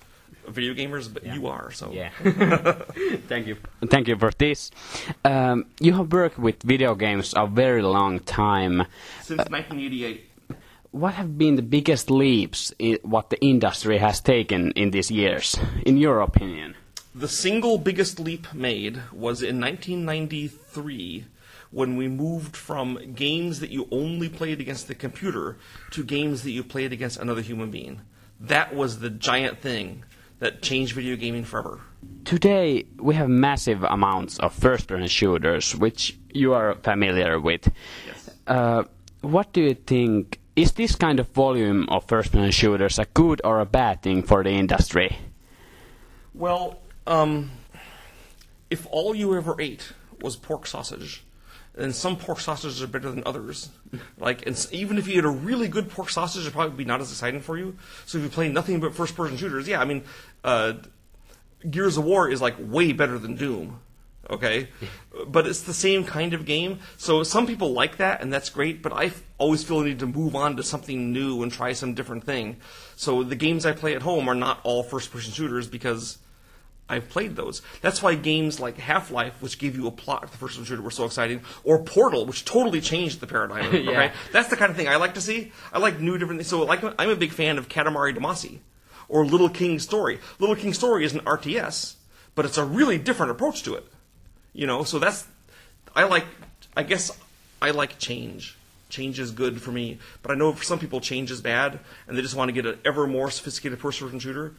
video 0.48 0.72
gamers, 0.72 1.12
but 1.12 1.26
you 1.26 1.48
are. 1.48 1.70
So 1.72 1.92
Yeah. 1.92 2.10
Thank 3.28 3.46
you. 3.46 3.56
Thank 3.87 4.08
you 4.08 4.16
for 4.16 4.30
this. 4.38 4.70
Um, 5.25 5.66
you 5.80 5.92
have 5.94 6.12
worked 6.12 6.38
with 6.38 6.62
video 6.62 6.94
games 6.94 7.34
a 7.37 7.46
very 7.46 7.82
long 7.82 8.20
time. 8.20 8.87
since 9.22 9.38
1988. 9.38 10.30
What 10.94 11.14
have 11.14 11.37
been 11.37 11.56
the 11.56 11.62
biggest 11.62 12.08
leaps 12.08 12.73
in 12.79 12.99
what 13.02 13.31
the 13.31 13.41
industry 13.44 13.99
has 13.99 14.20
taken 14.20 14.70
in 14.76 14.93
these 14.93 15.11
years, 15.11 15.58
in 15.85 15.96
your 15.96 16.20
opinion? 16.20 16.76
The 17.12 17.26
single 17.26 17.79
biggest 17.79 18.20
leap 18.20 18.55
made 18.55 19.02
was 19.12 19.43
in 19.43 19.61
1993 19.61 21.25
when 21.73 21.96
we 21.96 22.06
moved 22.06 22.56
from 22.56 23.12
games 23.12 23.58
that 23.58 23.70
you 23.70 23.88
only 23.91 24.29
played 24.29 24.61
against 24.61 24.87
the 24.87 24.94
computer 24.94 25.56
to 25.91 26.05
games 26.05 26.45
that 26.45 26.52
you 26.52 26.62
played 26.62 26.92
against 26.92 27.18
another 27.18 27.40
human 27.42 27.73
being. 27.73 28.02
That 28.38 28.73
was 28.73 29.00
the 29.00 29.11
giant 29.11 29.59
thing 29.59 30.04
that 30.38 30.62
changed 30.62 30.95
video 30.95 31.16
gaming 31.16 31.42
forever. 31.42 31.80
Today, 32.25 32.87
we 33.00 33.16
have 33.16 33.28
massive 33.28 33.83
amounts 33.83 34.38
of 34.38 34.54
first-person 34.54 35.09
shooters, 35.09 35.75
which 35.75 36.16
you 36.33 36.52
are 36.52 36.76
familiar 36.76 37.40
with. 37.40 37.68
Yes. 38.07 38.30
Uh, 38.47 38.85
what 39.23 39.52
do 39.52 39.61
you 39.61 39.75
think? 39.75 40.38
Is 40.56 40.73
this 40.73 40.94
kind 40.94 41.18
of 41.18 41.28
volume 41.30 41.88
of 41.88 42.04
first-person 42.06 42.52
shooters 42.52 42.99
a 42.99 43.06
good 43.06 43.40
or 43.42 43.58
a 43.58 43.66
bad 43.66 44.02
thing 44.02 44.23
for 44.23 44.44
the 44.44 44.50
industry? 44.50 45.18
Well, 46.32 46.78
um, 47.08 47.50
if 48.70 48.87
all 48.90 49.16
you 49.16 49.37
ever 49.37 49.61
ate 49.61 49.92
was 50.20 50.37
pork 50.37 50.68
sausage, 50.68 51.25
then 51.75 51.92
some 51.92 52.16
pork 52.16 52.38
sausages 52.38 52.80
are 52.82 52.87
better 52.87 53.11
than 53.11 53.25
others. 53.26 53.70
Like, 54.16 54.46
and 54.46 54.68
even 54.70 54.96
if 54.96 55.08
you 55.08 55.16
had 55.16 55.25
a 55.25 55.28
really 55.28 55.66
good 55.66 55.90
pork 55.90 56.08
sausage, 56.08 56.42
it'd 56.42 56.52
probably 56.52 56.76
be 56.76 56.84
not 56.84 57.00
as 57.00 57.11
exciting 57.11 57.40
for 57.40 57.58
you. 57.58 57.76
So 58.06 58.18
if 58.18 58.25
you 58.25 58.30
play 58.30 58.49
nothing 58.49 58.78
but 58.78 58.94
first-person 58.94 59.37
shooters, 59.37 59.66
yeah, 59.66 59.80
I 59.80 59.84
mean, 59.84 60.04
uh, 60.44 60.75
Gears 61.68 61.96
of 61.96 62.04
War 62.04 62.28
is 62.28 62.40
like 62.40 62.54
way 62.61 62.92
better 62.92 63.18
than 63.18 63.34
Doom. 63.34 63.80
Okay, 64.31 64.69
but 65.26 65.47
it's 65.47 65.61
the 65.62 65.75
same 65.75 66.04
kind 66.04 66.33
of 66.35 66.45
game. 66.47 66.78
So 66.97 67.23
some 67.23 67.47
people 67.47 67.73
like 67.73 67.99
that, 67.99 68.23
and 68.23 68.33
that's 68.33 68.49
great. 68.49 68.83
But 68.83 68.93
I 68.93 69.07
f- 69.07 69.23
always 69.38 69.62
feel 69.62 69.81
the 69.81 69.87
need 69.87 69.99
to 70.00 70.07
move 70.07 70.35
on 70.35 70.57
to 70.57 70.62
something 70.62 71.12
new 71.12 71.43
and 71.43 71.52
try 71.52 71.73
some 71.75 71.95
different 71.95 72.25
thing. 72.25 72.57
So 72.97 73.23
the 73.23 73.37
games 73.37 73.66
I 73.66 73.73
play 73.73 73.95
at 73.95 74.02
home 74.02 74.28
are 74.28 74.35
not 74.35 74.61
all 74.64 74.83
first-person 74.83 75.33
shooters 75.33 75.69
because 75.69 76.19
I've 76.88 77.09
played 77.09 77.37
those. 77.37 77.61
That's 77.83 78.02
why 78.02 78.14
games 78.14 78.61
like 78.61 78.76
Half 78.78 79.11
Life, 79.11 79.40
which 79.43 79.59
gave 79.59 79.76
you 79.76 79.87
a 79.87 79.90
plot 79.90 80.23
the 80.23 80.28
first 80.28 80.54
person 80.54 80.64
shooter, 80.64 80.83
were 80.83 80.90
so 80.90 81.04
exciting, 81.04 81.40
or 81.62 81.83
Portal, 81.83 82.25
which 82.26 82.45
totally 82.45 82.81
changed 82.81 83.21
the 83.21 83.26
paradigm. 83.26 83.64
Okay, 83.75 83.83
Yeah. 83.85 84.12
that's 84.33 84.49
the 84.49 84.57
kind 84.57 84.71
of 84.71 84.76
thing 84.76 84.88
I 84.88 84.97
like 84.97 85.14
to 85.14 85.21
see. 85.21 85.52
I 85.73 85.78
like 85.78 86.00
new 86.00 86.19
different 86.19 86.40
things. 86.40 86.49
So, 86.49 86.62
like, 86.64 86.83
I'm 86.99 87.11
a 87.11 87.16
big 87.16 87.33
fan 87.33 87.59
of 87.59 87.69
Katamari 87.69 88.16
Damacy 88.16 88.59
or 89.09 89.25
Little 89.26 89.49
King 89.50 89.78
Story. 89.78 90.19
Little 90.38 90.57
King 90.57 90.73
Story 90.75 91.04
is 91.04 91.12
an 91.14 91.21
RTS, 91.21 91.95
but 92.35 92.45
it's 92.45 92.59
a 92.59 92.64
really 92.64 92.99
different 92.99 93.31
approach 93.33 93.62
to 93.64 93.75
it. 93.75 93.87
You 94.54 94.66
know, 94.66 94.84
so 94.84 94.99
that's 94.99 95.26
I 95.94 96.04
like. 96.04 96.25
I 96.76 96.82
guess 96.82 97.11
I 97.61 97.70
like 97.70 97.99
change. 97.99 98.56
change 98.88 99.18
is 99.18 99.30
good 99.32 99.61
for 99.61 99.73
me. 99.73 99.99
But 100.23 100.30
I 100.30 100.34
know 100.34 100.52
for 100.52 100.64
some 100.64 100.78
people 100.78 101.00
change 101.00 101.30
is 101.30 101.40
bad, 101.40 101.80
and 102.06 102.16
they 102.16 102.23
just 102.23 102.34
want 102.34 102.49
to 102.49 102.52
get 102.52 102.66
an 102.66 102.78
ever 102.84 103.06
more 103.06 103.30
sophisticated 103.30 103.78
first-person 103.80 104.18
shooter. 104.20 104.54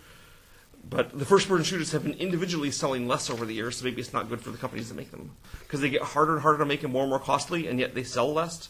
But 0.88 1.18
the 1.18 1.26
first-person 1.26 1.64
shooters 1.64 1.92
have 1.94 2.04
been 2.04 2.14
individually 2.14 2.70
selling 2.70 3.08
less 3.08 3.30
over 3.30 3.46
the 3.46 3.54
years, 3.54 3.78
so 3.78 3.86
maybe 3.86 4.02
it's 4.02 4.14
not 4.14 4.30
good 4.30 4.42
for 4.42 4.52
the 4.52 4.58
companies 4.58 4.90
that 4.90 4.96
make 4.96 5.10
them 5.10 5.32
because 5.62 5.82
they 5.82 5.90
get 5.90 6.04
harder 6.04 6.34
and 6.34 6.42
harder 6.42 6.60
to 6.60 6.66
make 6.66 6.84
and 6.84 6.94
more 6.94 7.04
and 7.04 7.10
more 7.10 7.20
costly, 7.20 7.68
and 7.68 7.80
yet 7.80 7.96
they 7.96 8.04
sell 8.04 8.32
less. 8.32 8.70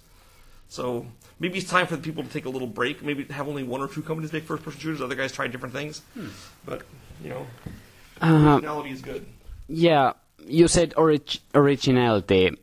So 0.70 1.06
maybe 1.40 1.58
it's 1.58 1.70
time 1.70 1.88
for 1.88 1.96
the 1.96 2.02
people 2.02 2.24
to 2.24 2.30
take 2.30 2.46
a 2.46 2.50
little 2.50 2.68
break. 2.68 3.04
Maybe 3.04 3.26
have 3.26 3.48
only 3.48 3.64
one 3.64 3.82
or 3.82 3.88
two 3.88 4.02
companies 4.02 4.32
make 4.32 4.44
first-person 4.44 4.80
shooters. 4.80 5.02
Other 5.02 5.16
guys 5.16 5.32
try 5.32 5.48
different 5.48 5.74
things. 5.74 6.00
Hmm. 6.14 6.28
But 6.66 6.84
you 7.24 7.30
know, 7.32 7.46
uh-huh. 8.22 8.54
originality 8.54 8.92
is 8.92 9.02
good. 9.02 9.26
Yeah, 9.68 10.14
you 10.40 10.68
said 10.68 10.94
orig- 10.98 11.40
originality. 11.54 12.58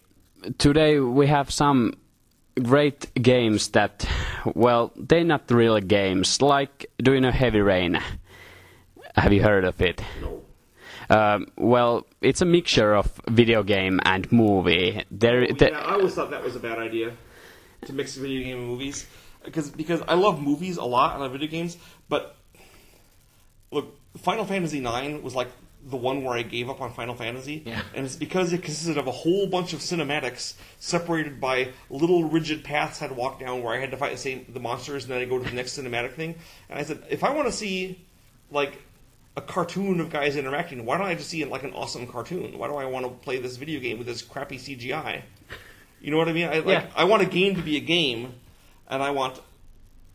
Today 0.58 0.98
we 1.00 1.26
have 1.26 1.50
some 1.50 1.94
great 2.62 3.12
games 3.14 3.68
that, 3.68 4.06
well, 4.54 4.92
they're 4.96 5.24
not 5.24 5.50
real 5.50 5.78
games. 5.80 6.42
Like, 6.42 6.86
do 7.02 7.12
you 7.14 7.20
know 7.20 7.30
Heavy 7.30 7.60
Rain? 7.60 8.00
Have 9.16 9.32
you 9.32 9.42
heard 9.42 9.64
of 9.64 9.80
it? 9.80 10.02
No. 10.20 10.42
Um, 11.10 11.46
well, 11.58 12.06
it's 12.20 12.40
a 12.40 12.44
mixture 12.46 12.94
of 12.94 13.20
video 13.28 13.62
game 13.62 14.00
and 14.04 14.30
movie. 14.32 15.02
There, 15.10 15.46
the- 15.46 15.70
yeah, 15.70 15.78
I 15.80 15.94
always 15.94 16.14
thought 16.14 16.30
that 16.30 16.42
was 16.42 16.56
a 16.56 16.60
bad 16.60 16.78
idea 16.78 17.12
to 17.86 17.92
mix 17.92 18.14
video 18.16 18.42
game 18.44 18.58
and 18.58 18.66
movies 18.68 19.06
because 19.44 19.70
because 19.70 20.00
I 20.06 20.14
love 20.14 20.40
movies 20.40 20.76
a 20.76 20.84
lot. 20.84 21.16
I 21.16 21.18
love 21.18 21.32
video 21.32 21.48
games, 21.48 21.76
but 22.08 22.36
look, 23.72 23.98
Final 24.18 24.44
Fantasy 24.44 24.78
IX 24.78 25.22
was 25.22 25.34
like 25.34 25.48
the 25.84 25.96
one 25.96 26.22
where 26.22 26.34
I 26.36 26.42
gave 26.42 26.70
up 26.70 26.80
on 26.80 26.92
Final 26.92 27.14
Fantasy, 27.14 27.62
Yeah. 27.66 27.82
and 27.94 28.06
it's 28.06 28.14
because 28.16 28.52
it 28.52 28.62
consisted 28.62 28.98
of 28.98 29.06
a 29.08 29.10
whole 29.10 29.48
bunch 29.48 29.72
of 29.72 29.80
cinematics 29.80 30.54
separated 30.78 31.40
by 31.40 31.70
little 31.90 32.24
rigid 32.24 32.62
paths 32.62 33.00
I 33.02 33.06
had 33.06 33.14
to 33.14 33.20
walk 33.20 33.40
down 33.40 33.62
where 33.62 33.74
I 33.74 33.80
had 33.80 33.90
to 33.90 33.96
fight 33.96 34.12
the 34.12 34.18
same 34.18 34.46
the 34.48 34.60
monsters, 34.60 35.04
and 35.04 35.12
then 35.12 35.20
I 35.20 35.24
go 35.24 35.38
to 35.38 35.44
the 35.44 35.54
next 35.56 35.76
cinematic 35.76 36.12
thing. 36.14 36.36
And 36.70 36.78
I 36.78 36.84
said, 36.84 37.02
if 37.10 37.24
I 37.24 37.30
want 37.30 37.48
to 37.48 37.52
see 37.52 38.04
like 38.50 38.80
a 39.36 39.40
cartoon 39.40 39.98
of 40.00 40.10
guys 40.10 40.36
interacting, 40.36 40.84
why 40.86 40.98
don't 40.98 41.06
I 41.06 41.14
just 41.16 41.30
see 41.30 41.44
like 41.44 41.64
an 41.64 41.72
awesome 41.72 42.06
cartoon? 42.06 42.56
Why 42.58 42.68
do 42.68 42.74
I 42.76 42.84
want 42.84 43.04
to 43.06 43.10
play 43.10 43.38
this 43.40 43.56
video 43.56 43.80
game 43.80 43.98
with 43.98 44.06
this 44.06 44.22
crappy 44.22 44.58
CGI? 44.58 45.22
You 46.00 46.10
know 46.12 46.16
what 46.16 46.28
I 46.28 46.32
mean? 46.32 46.48
I 46.48 46.58
like 46.58 46.66
Yeah. 46.66 46.86
I 46.94 47.04
want 47.04 47.22
a 47.22 47.26
game 47.26 47.56
to 47.56 47.62
be 47.62 47.76
a 47.76 47.80
game, 47.80 48.34
and 48.88 49.02
I 49.02 49.10
want. 49.10 49.40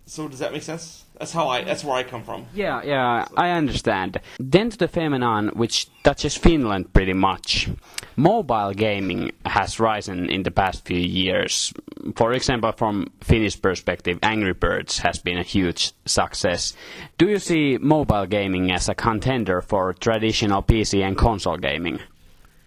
So 0.05 0.27
does 0.29 0.39
that 0.39 0.53
make 0.53 0.63
sense? 0.63 1.03
That's 1.19 1.31
how 1.31 1.47
I. 1.47 1.63
That's 1.63 1.83
where 1.83 1.95
I 1.95 2.03
come 2.03 2.23
from. 2.23 2.45
Yeah, 2.53 2.81
yeah, 2.83 3.25
I 3.35 3.49
understand. 3.49 4.19
Then 4.39 4.69
to 4.69 4.77
the 4.77 4.87
phenomenon 4.87 5.49
which 5.55 5.87
touches 6.03 6.37
Finland 6.37 6.93
pretty 6.93 7.13
much. 7.13 7.69
Mobile 8.15 8.73
gaming 8.73 9.31
has 9.45 9.79
risen 9.79 10.29
in 10.29 10.43
the 10.43 10.51
past 10.51 10.85
few 10.85 10.99
years. 10.99 11.73
For 12.15 12.33
example, 12.33 12.71
from 12.71 13.11
Finnish 13.21 13.59
perspective, 13.59 14.19
Angry 14.21 14.53
Birds 14.53 14.99
has 14.99 15.19
been 15.19 15.37
a 15.37 15.43
huge 15.43 15.93
success. 16.05 16.73
Do 17.17 17.27
you 17.27 17.39
see 17.39 17.77
mobile 17.79 18.27
gaming 18.27 18.71
as 18.71 18.87
a 18.87 18.95
contender 18.95 19.61
for 19.61 19.93
traditional 19.93 20.61
PC 20.61 21.03
and 21.03 21.17
console 21.17 21.57
gaming? 21.57 21.99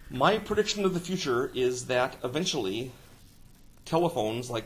My 0.09 0.37
prediction 0.37 0.83
of 0.83 0.93
the 0.93 0.99
future 0.99 1.51
is 1.55 1.85
that 1.85 2.17
eventually, 2.21 2.91
telephones 3.85 4.49
like 4.49 4.65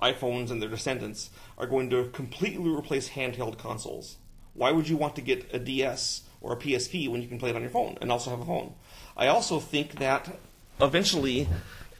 iPhones 0.00 0.50
and 0.50 0.62
their 0.62 0.68
descendants 0.68 1.30
are 1.56 1.66
going 1.66 1.90
to 1.90 2.08
completely 2.10 2.70
replace 2.70 3.10
handheld 3.10 3.58
consoles. 3.58 4.16
Why 4.54 4.72
would 4.72 4.88
you 4.88 4.96
want 4.96 5.16
to 5.16 5.22
get 5.22 5.52
a 5.52 5.58
DS 5.58 6.22
or 6.40 6.52
a 6.52 6.56
PSP 6.56 7.08
when 7.08 7.22
you 7.22 7.28
can 7.28 7.38
play 7.38 7.50
it 7.50 7.56
on 7.56 7.62
your 7.62 7.70
phone 7.70 7.98
and 8.00 8.10
also 8.10 8.30
have 8.30 8.40
a 8.40 8.44
phone? 8.44 8.74
I 9.16 9.26
also 9.28 9.60
think 9.60 9.98
that 9.98 10.38
eventually 10.80 11.48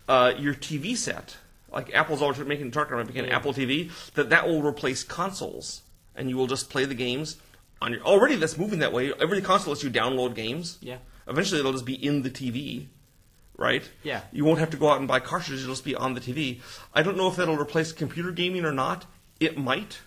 uh, 0.08 0.32
your 0.38 0.54
TV 0.54 0.96
set, 0.96 1.36
like 1.70 1.94
Apple's 1.94 2.22
always 2.22 2.38
making 2.38 2.70
talking 2.70 2.94
about 2.94 3.06
making 3.06 3.24
an 3.24 3.30
Apple 3.30 3.52
TV, 3.52 3.90
that 4.14 4.30
that 4.30 4.46
will 4.46 4.62
replace 4.62 5.02
consoles, 5.04 5.82
and 6.14 6.28
you 6.28 6.36
will 6.36 6.46
just 6.46 6.70
play 6.70 6.84
the 6.84 6.94
games 6.94 7.36
on 7.82 7.92
your. 7.92 8.02
Already, 8.02 8.36
that's 8.36 8.56
moving 8.56 8.78
that 8.78 8.92
way. 8.92 9.12
Every 9.20 9.42
console 9.42 9.72
lets 9.72 9.82
you 9.82 9.90
download 9.90 10.34
games. 10.34 10.78
Yeah. 10.80 10.98
Eventually, 11.26 11.60
it'll 11.60 11.72
just 11.72 11.84
be 11.84 11.94
in 11.94 12.22
the 12.22 12.30
TV, 12.30 12.86
right? 13.58 13.82
Yeah. 14.02 14.22
You 14.32 14.46
won't 14.46 14.60
have 14.60 14.70
to 14.70 14.78
go 14.78 14.88
out 14.88 14.98
and 14.98 15.06
buy 15.06 15.20
cartridges; 15.20 15.64
it'll 15.64 15.74
just 15.74 15.84
be 15.84 15.94
on 15.94 16.14
the 16.14 16.20
TV. 16.20 16.60
I 16.94 17.02
don't 17.02 17.18
know 17.18 17.28
if 17.28 17.36
that'll 17.36 17.58
replace 17.58 17.92
computer 17.92 18.30
gaming 18.30 18.64
or 18.64 18.72
not. 18.72 19.04
It 19.40 19.58
might. 19.58 19.98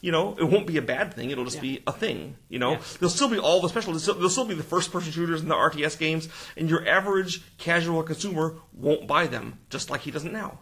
You 0.00 0.10
know, 0.10 0.34
it 0.36 0.44
won't 0.44 0.66
be 0.66 0.76
a 0.78 0.82
bad 0.82 1.14
thing. 1.14 1.30
It'll 1.30 1.44
just 1.44 1.56
Yeah. 1.58 1.62
be 1.62 1.82
a 1.86 1.92
thing. 1.92 2.36
You 2.48 2.58
know, 2.58 2.72
Yeah. 2.72 2.80
there'll 2.98 3.10
still 3.10 3.28
be 3.28 3.38
all 3.38 3.60
the 3.60 3.68
special. 3.68 3.92
There'll 3.92 4.00
still, 4.00 4.14
there'll 4.14 4.30
still 4.30 4.44
be 4.46 4.54
the 4.54 4.64
first-person 4.64 5.12
shooters 5.12 5.42
and 5.42 5.50
the 5.50 5.54
RTS 5.54 5.96
games, 5.96 6.28
and 6.56 6.68
your 6.68 6.84
average 6.88 7.42
casual 7.58 8.02
consumer 8.02 8.54
won't 8.72 9.06
buy 9.06 9.26
them, 9.28 9.58
just 9.70 9.90
like 9.90 10.00
he 10.00 10.10
doesn't 10.10 10.32
now. 10.32 10.58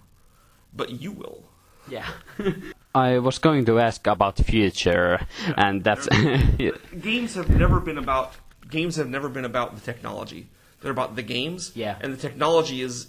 But 0.75 0.91
you 1.01 1.13
will. 1.13 1.45
Yeah. 1.89 2.07
I 2.95 3.19
was 3.19 3.39
going 3.39 3.65
to 3.65 3.79
ask 3.79 4.07
about 4.07 4.37
the 4.37 4.45
future, 4.45 5.21
and 5.57 5.83
that's 5.85 6.07
games 7.01 7.35
have 7.35 7.49
never 7.49 7.81
been 7.81 7.97
about 7.99 8.35
games 8.69 8.97
have 8.97 9.09
never 9.09 9.29
been 9.29 9.45
about 9.47 9.75
the 9.75 9.81
technology. 9.81 10.49
They're 10.81 10.93
about 10.93 11.17
the 11.17 11.23
games. 11.23 11.73
Yeah. 11.75 11.99
And 12.01 12.13
the 12.13 12.17
technology 12.17 12.83
is 12.83 13.09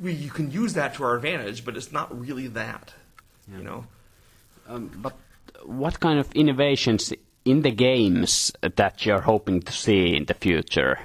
we 0.00 0.12
you 0.12 0.30
can 0.30 0.50
use 0.50 0.74
that 0.74 0.94
to 0.94 1.04
our 1.04 1.16
advantage, 1.16 1.64
but 1.64 1.76
it's 1.76 1.92
not 1.92 2.18
really 2.18 2.46
that. 2.48 2.94
You 3.50 3.62
know. 3.62 3.86
Um, 4.66 4.90
but 4.96 5.14
what 5.64 6.00
kind 6.00 6.18
of 6.18 6.32
innovations 6.32 7.12
in 7.44 7.62
the 7.62 7.70
games 7.70 8.52
that 8.62 9.04
you're 9.04 9.20
hoping 9.20 9.60
to 9.62 9.72
see 9.72 10.16
in 10.16 10.24
the 10.24 10.34
future? 10.34 10.98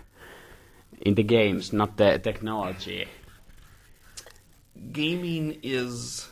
In 1.01 1.15
the 1.15 1.23
games, 1.23 1.73
not 1.73 1.97
the 1.97 2.19
technology. 2.19 3.07
Gaming 4.91 5.59
is 5.63 6.29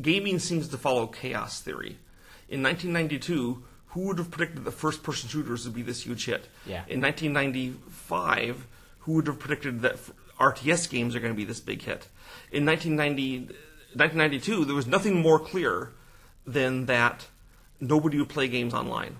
gaming 0.00 0.38
seems 0.38 0.68
to 0.68 0.78
follow 0.78 1.06
chaos 1.06 1.60
theory. 1.60 1.98
In 2.48 2.62
1992, 2.62 3.62
who 3.90 4.00
would 4.02 4.18
have 4.18 4.30
predicted 4.30 4.64
that 4.64 4.72
first-person 4.72 5.28
shooters 5.28 5.64
would 5.64 5.74
be 5.74 5.82
this 5.82 6.02
huge 6.04 6.26
hit? 6.26 6.48
Yeah. 6.66 6.84
In 6.88 7.00
1995, 7.00 8.66
who 9.00 9.12
would 9.14 9.26
have 9.26 9.38
predicted 9.38 9.80
that 9.82 9.96
RTS 10.38 10.90
games 10.90 11.16
are 11.16 11.20
going 11.20 11.32
to 11.32 11.36
be 11.36 11.44
this 11.44 11.60
big 11.60 11.82
hit? 11.82 12.08
In 12.52 12.66
1990, 12.66 13.54
1992, 13.94 14.64
there 14.64 14.74
was 14.74 14.86
nothing 14.86 15.20
more 15.20 15.38
clear 15.38 15.92
than 16.46 16.86
that 16.86 17.26
nobody 17.80 18.18
would 18.18 18.28
play 18.28 18.48
games 18.48 18.74
online. 18.74 19.16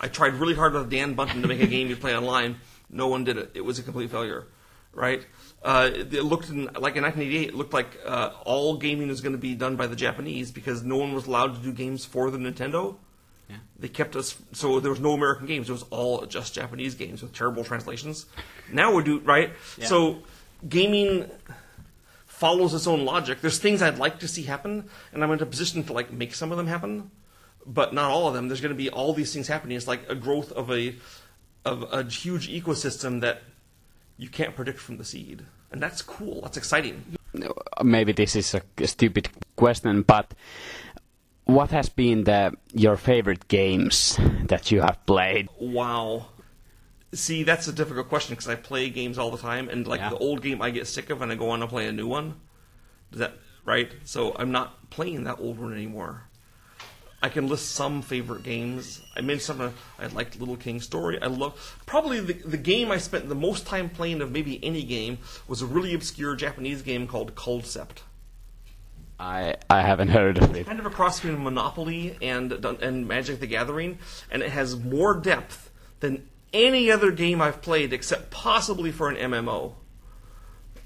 I 0.00 0.08
tried 0.08 0.34
really 0.34 0.54
hard 0.54 0.74
with 0.74 0.90
Dan 0.90 1.16
Bunten 1.16 1.42
to 1.42 1.48
make 1.48 1.60
a 1.60 1.66
game 1.66 1.88
you 1.88 1.96
play 1.96 2.16
online. 2.16 2.56
No 2.90 3.08
one 3.08 3.24
did 3.24 3.38
it. 3.38 3.52
It 3.54 3.64
was 3.64 3.78
a 3.78 3.82
complete 3.82 4.10
failure, 4.10 4.46
right? 4.92 5.24
Uh, 5.62 5.90
it 5.92 6.22
looked 6.22 6.50
in, 6.50 6.64
like 6.64 6.96
in 6.96 7.02
1988. 7.02 7.48
It 7.48 7.54
looked 7.54 7.72
like 7.72 7.98
uh, 8.04 8.30
all 8.44 8.76
gaming 8.76 9.08
was 9.08 9.20
going 9.20 9.32
to 9.32 9.38
be 9.38 9.54
done 9.54 9.76
by 9.76 9.86
the 9.86 9.96
Japanese 9.96 10.52
because 10.52 10.82
no 10.84 10.96
one 10.96 11.14
was 11.14 11.26
allowed 11.26 11.56
to 11.56 11.60
do 11.60 11.72
games 11.72 12.04
for 12.04 12.30
the 12.30 12.38
Nintendo. 12.38 12.96
Yeah. 13.48 13.56
They 13.78 13.88
kept 13.88 14.16
us 14.16 14.36
so 14.52 14.80
there 14.80 14.90
was 14.90 15.00
no 15.00 15.12
American 15.12 15.46
games. 15.46 15.68
It 15.68 15.72
was 15.72 15.84
all 15.90 16.26
just 16.26 16.54
Japanese 16.54 16.94
games 16.94 17.22
with 17.22 17.32
terrible 17.32 17.64
translations. 17.64 18.26
Now 18.72 18.94
we 18.94 19.02
do 19.04 19.20
right. 19.20 19.50
Yeah. 19.78 19.86
So 19.86 20.22
gaming 20.68 21.30
follows 22.26 22.74
its 22.74 22.86
own 22.86 23.04
logic. 23.04 23.40
There's 23.40 23.58
things 23.58 23.80
I'd 23.82 23.98
like 23.98 24.18
to 24.20 24.28
see 24.28 24.42
happen, 24.42 24.88
and 25.12 25.24
I'm 25.24 25.30
in 25.30 25.40
a 25.40 25.46
position 25.46 25.82
to 25.84 25.92
like 25.92 26.12
make 26.12 26.34
some 26.34 26.50
of 26.50 26.58
them 26.58 26.66
happen, 26.66 27.10
but 27.64 27.94
not 27.94 28.10
all 28.10 28.28
of 28.28 28.34
them. 28.34 28.48
There's 28.48 28.60
going 28.60 28.74
to 28.74 28.76
be 28.76 28.90
all 28.90 29.12
these 29.14 29.32
things 29.32 29.48
happening. 29.48 29.76
It's 29.76 29.86
like 29.86 30.08
a 30.08 30.14
growth 30.14 30.52
of 30.52 30.70
a 30.70 30.94
of 31.64 31.92
a 31.92 32.04
huge 32.04 32.48
ecosystem 32.48 33.20
that 33.22 33.42
you 34.18 34.28
can't 34.28 34.54
predict 34.54 34.78
from 34.78 34.98
the 34.98 35.04
seed, 35.04 35.44
and 35.72 35.82
that's 35.82 36.02
cool. 36.02 36.42
That's 36.42 36.56
exciting. 36.56 37.16
Maybe 37.82 38.12
this 38.12 38.36
is 38.36 38.54
a 38.54 38.86
stupid 38.86 39.28
question, 39.56 40.02
but 40.02 40.32
what 41.46 41.70
has 41.70 41.88
been 41.88 42.24
the 42.24 42.52
your 42.74 42.96
favorite 42.96 43.48
games 43.48 44.18
that 44.44 44.70
you 44.70 44.82
have 44.82 45.04
played? 45.06 45.48
Wow. 45.58 46.26
See, 47.14 47.44
that's 47.44 47.66
a 47.68 47.72
difficult 47.72 48.08
question 48.08 48.34
because 48.34 48.48
I 48.48 48.56
play 48.56 48.90
games 48.90 49.16
all 49.16 49.30
the 49.30 49.38
time, 49.38 49.68
and 49.68 49.86
like 49.86 50.00
Yeah. 50.00 50.10
the 50.10 50.18
old 50.18 50.42
game, 50.42 50.60
I 50.60 50.70
get 50.70 50.86
sick 50.86 51.08
of, 51.08 51.22
and 51.22 51.32
I 51.32 51.34
go 51.36 51.50
on 51.50 51.60
to 51.60 51.66
play 51.66 51.86
a 51.86 51.92
new 51.92 52.06
one. 52.06 52.34
Does 53.10 53.20
that 53.20 53.34
right? 53.64 53.90
So 54.04 54.34
I'm 54.38 54.50
not 54.52 54.90
playing 54.90 55.24
that 55.24 55.38
old 55.40 55.58
one 55.58 55.72
anymore. 55.72 56.24
I 57.22 57.28
can 57.28 57.48
list 57.48 57.72
some 57.72 58.02
favorite 58.02 58.42
games. 58.42 59.00
I 59.16 59.20
mentioned 59.20 59.42
some. 59.42 59.60
Uh, 59.60 59.70
I 59.98 60.06
liked 60.08 60.38
Little 60.38 60.56
King 60.56 60.80
Story. 60.80 61.20
I 61.22 61.26
love 61.26 61.76
probably 61.86 62.20
the 62.20 62.34
the 62.34 62.58
game 62.58 62.90
I 62.90 62.98
spent 62.98 63.28
the 63.28 63.34
most 63.34 63.66
time 63.66 63.88
playing 63.88 64.20
of 64.20 64.30
maybe 64.30 64.62
any 64.64 64.82
game 64.82 65.18
was 65.48 65.62
a 65.62 65.66
really 65.66 65.94
obscure 65.94 66.36
Japanese 66.36 66.82
game 66.82 67.06
called 67.06 67.34
Culdcept. 67.34 67.98
I 69.18 69.56
I 69.70 69.82
haven't 69.82 70.08
heard 70.08 70.38
of 70.38 70.54
it. 70.54 70.66
kind 70.66 70.78
of 70.78 70.86
a 70.86 70.90
cross 70.90 71.20
between 71.20 71.42
Monopoly 71.42 72.16
and 72.20 72.52
and 72.52 73.08
Magic 73.08 73.40
the 73.40 73.46
Gathering, 73.46 73.98
and 74.30 74.42
it 74.42 74.50
has 74.50 74.76
more 74.76 75.14
depth 75.14 75.70
than 76.00 76.28
any 76.52 76.90
other 76.90 77.10
game 77.10 77.40
I've 77.40 77.62
played, 77.62 77.92
except 77.92 78.30
possibly 78.30 78.92
for 78.92 79.08
an 79.08 79.16
MMO. 79.16 79.74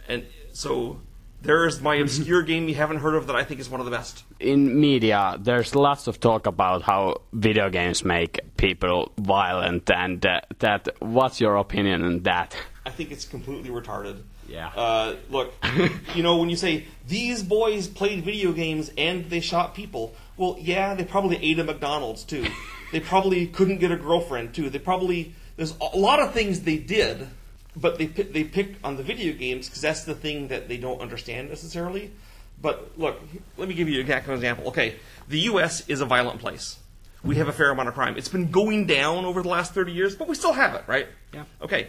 And 0.09 0.27
so 0.53 1.01
there's 1.43 1.81
my 1.81 1.97
obscure 1.97 2.43
game 2.43 2.69
you 2.69 2.75
haven't 2.75 2.99
heard 2.99 3.15
of 3.15 3.27
that 3.27 3.37
I 3.37 3.45
think 3.45 3.61
is 3.61 3.71
one 3.71 3.81
of 3.81 3.87
the 3.87 3.93
best. 3.93 4.25
In 4.39 4.81
media, 4.81 5.37
there's 5.41 5.75
lots 5.75 6.07
of 6.07 6.21
talk 6.21 6.47
about 6.47 6.83
how 6.83 7.23
video 7.33 7.71
games 7.71 8.05
make 8.05 8.41
people 8.57 9.13
violent, 9.19 9.91
and 9.91 10.25
uh, 10.25 10.41
that. 10.59 10.89
What's 11.01 11.41
your 11.41 11.57
opinion 11.57 12.03
on 12.05 12.23
that? 12.23 12.57
I 12.87 12.91
think 12.91 13.11
it's 13.11 13.25
completely 13.25 13.71
retarded. 13.71 14.23
Yeah. 14.51 14.69
Uh, 14.69 15.17
look, 15.31 15.55
you 16.15 16.23
know, 16.23 16.37
when 16.39 16.51
you 16.51 16.57
say 16.57 16.85
these 17.07 17.43
boys 17.43 17.87
played 17.87 18.25
video 18.25 18.53
games 18.53 18.91
and 18.99 19.31
they 19.31 19.41
shot 19.41 19.75
people, 19.75 20.15
well, 20.37 20.57
yeah, 20.61 20.95
they 20.95 21.05
probably 21.05 21.37
ate 21.37 21.59
at 21.61 21.67
McDonald's 21.67 22.25
too. 22.25 22.47
they 22.93 23.01
probably 23.01 23.47
couldn't 23.47 23.79
get 23.79 23.93
a 23.93 23.97
girlfriend 23.97 24.55
too. 24.55 24.69
They 24.69 24.81
probably 24.81 25.35
there's 25.57 25.75
a 25.81 25.97
lot 25.97 26.21
of 26.21 26.33
things 26.33 26.61
they 26.61 26.79
did, 26.79 27.29
but 27.77 27.99
they 27.99 28.07
they 28.07 28.45
pick 28.45 28.75
on 28.83 28.97
the 28.97 29.05
video 29.05 29.33
games 29.33 29.69
because 29.69 29.83
that's 29.83 30.05
the 30.05 30.15
thing 30.15 30.49
that 30.49 30.69
they 30.69 30.79
don't 30.79 31.01
understand 31.01 31.49
necessarily. 31.49 32.11
But 32.61 32.99
look, 32.99 33.21
let 33.57 33.69
me 33.69 33.75
give 33.75 33.89
you 33.89 33.97
an 33.97 34.01
exact 34.03 34.29
example. 34.29 34.69
Okay, 34.69 34.97
the 35.29 35.39
U.S. 35.41 35.89
is 35.89 36.01
a 36.01 36.07
violent 36.07 36.41
place. 36.41 36.79
We 37.23 37.37
have 37.37 37.49
a 37.49 37.53
fair 37.53 37.71
amount 37.71 37.89
of 37.89 37.95
crime. 37.95 38.17
It's 38.17 38.29
been 38.29 38.51
going 38.51 38.87
down 38.87 39.25
over 39.27 39.43
the 39.43 39.49
last 39.49 39.75
30 39.75 39.93
years, 39.93 40.17
but 40.17 40.27
we 40.27 40.35
still 40.35 40.55
have 40.55 40.75
it, 40.75 40.85
right? 40.87 41.07
Yeah. 41.35 41.45
Okay. 41.61 41.89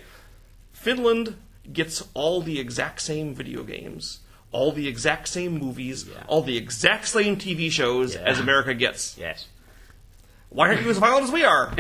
Finland 0.74 1.36
gets 1.74 2.04
all 2.14 2.42
the 2.42 2.60
exact 2.60 3.02
same 3.02 3.34
video 3.34 3.64
games, 3.64 4.20
all 4.52 4.72
the 4.72 4.88
exact 4.88 5.28
same 5.28 5.58
movies, 5.58 6.06
Yeah. 6.08 6.24
all 6.28 6.42
the 6.42 6.58
exact 6.58 7.08
same 7.08 7.38
TV 7.38 7.70
shows 7.72 8.16
Yeah. 8.16 8.22
as 8.22 8.40
America 8.40 8.74
gets. 8.74 9.18
Yes. 9.18 9.48
Why 10.50 10.68
aren't 10.68 10.82
you 10.82 10.90
as 10.90 10.98
violent 10.98 11.24
as 11.26 11.32
we 11.32 11.46
are? 11.46 11.74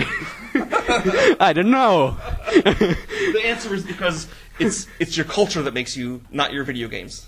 I 1.39 1.51
don't 1.53 1.71
know. 1.71 2.17
the 2.53 3.41
answer 3.43 3.73
is 3.73 3.83
because 3.83 4.27
it's 4.59 4.87
it's 4.99 5.17
your 5.17 5.25
culture 5.25 5.61
that 5.63 5.73
makes 5.73 5.97
you, 5.97 6.21
not 6.31 6.53
your 6.53 6.63
video 6.63 6.87
games. 6.87 7.27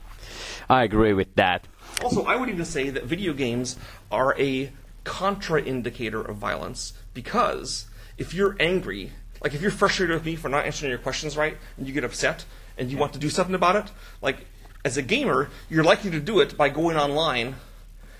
I 0.69 0.83
agree 0.83 1.11
with 1.13 1.35
that. 1.35 1.67
Also, 2.01 2.23
I 2.25 2.37
would 2.37 2.49
even 2.49 2.63
say 2.65 2.89
that 2.89 3.03
video 3.03 3.33
games 3.33 3.75
are 4.09 4.33
a 4.39 4.71
contraindicator 5.03 6.27
of 6.27 6.37
violence 6.37 6.93
because 7.13 7.87
if 8.17 8.33
you're 8.33 8.55
angry, 8.59 9.11
like 9.43 9.53
if 9.53 9.61
you're 9.61 9.71
frustrated 9.71 10.15
with 10.15 10.25
me 10.25 10.35
for 10.35 10.49
not 10.49 10.65
answering 10.65 10.89
your 10.89 10.99
questions 10.99 11.35
right, 11.37 11.57
and 11.77 11.85
you 11.85 11.93
get 11.93 12.03
upset 12.03 12.45
and 12.77 12.89
you 12.89 12.97
want 12.97 13.13
to 13.13 13.19
do 13.19 13.29
something 13.29 13.53
about 13.53 13.75
it, 13.75 13.91
like 14.21 14.45
as 14.85 14.97
a 14.97 15.01
gamer, 15.01 15.49
you're 15.69 15.83
likely 15.83 16.09
to 16.11 16.19
do 16.19 16.39
it 16.39 16.57
by 16.57 16.69
going 16.69 16.97
online 16.97 17.55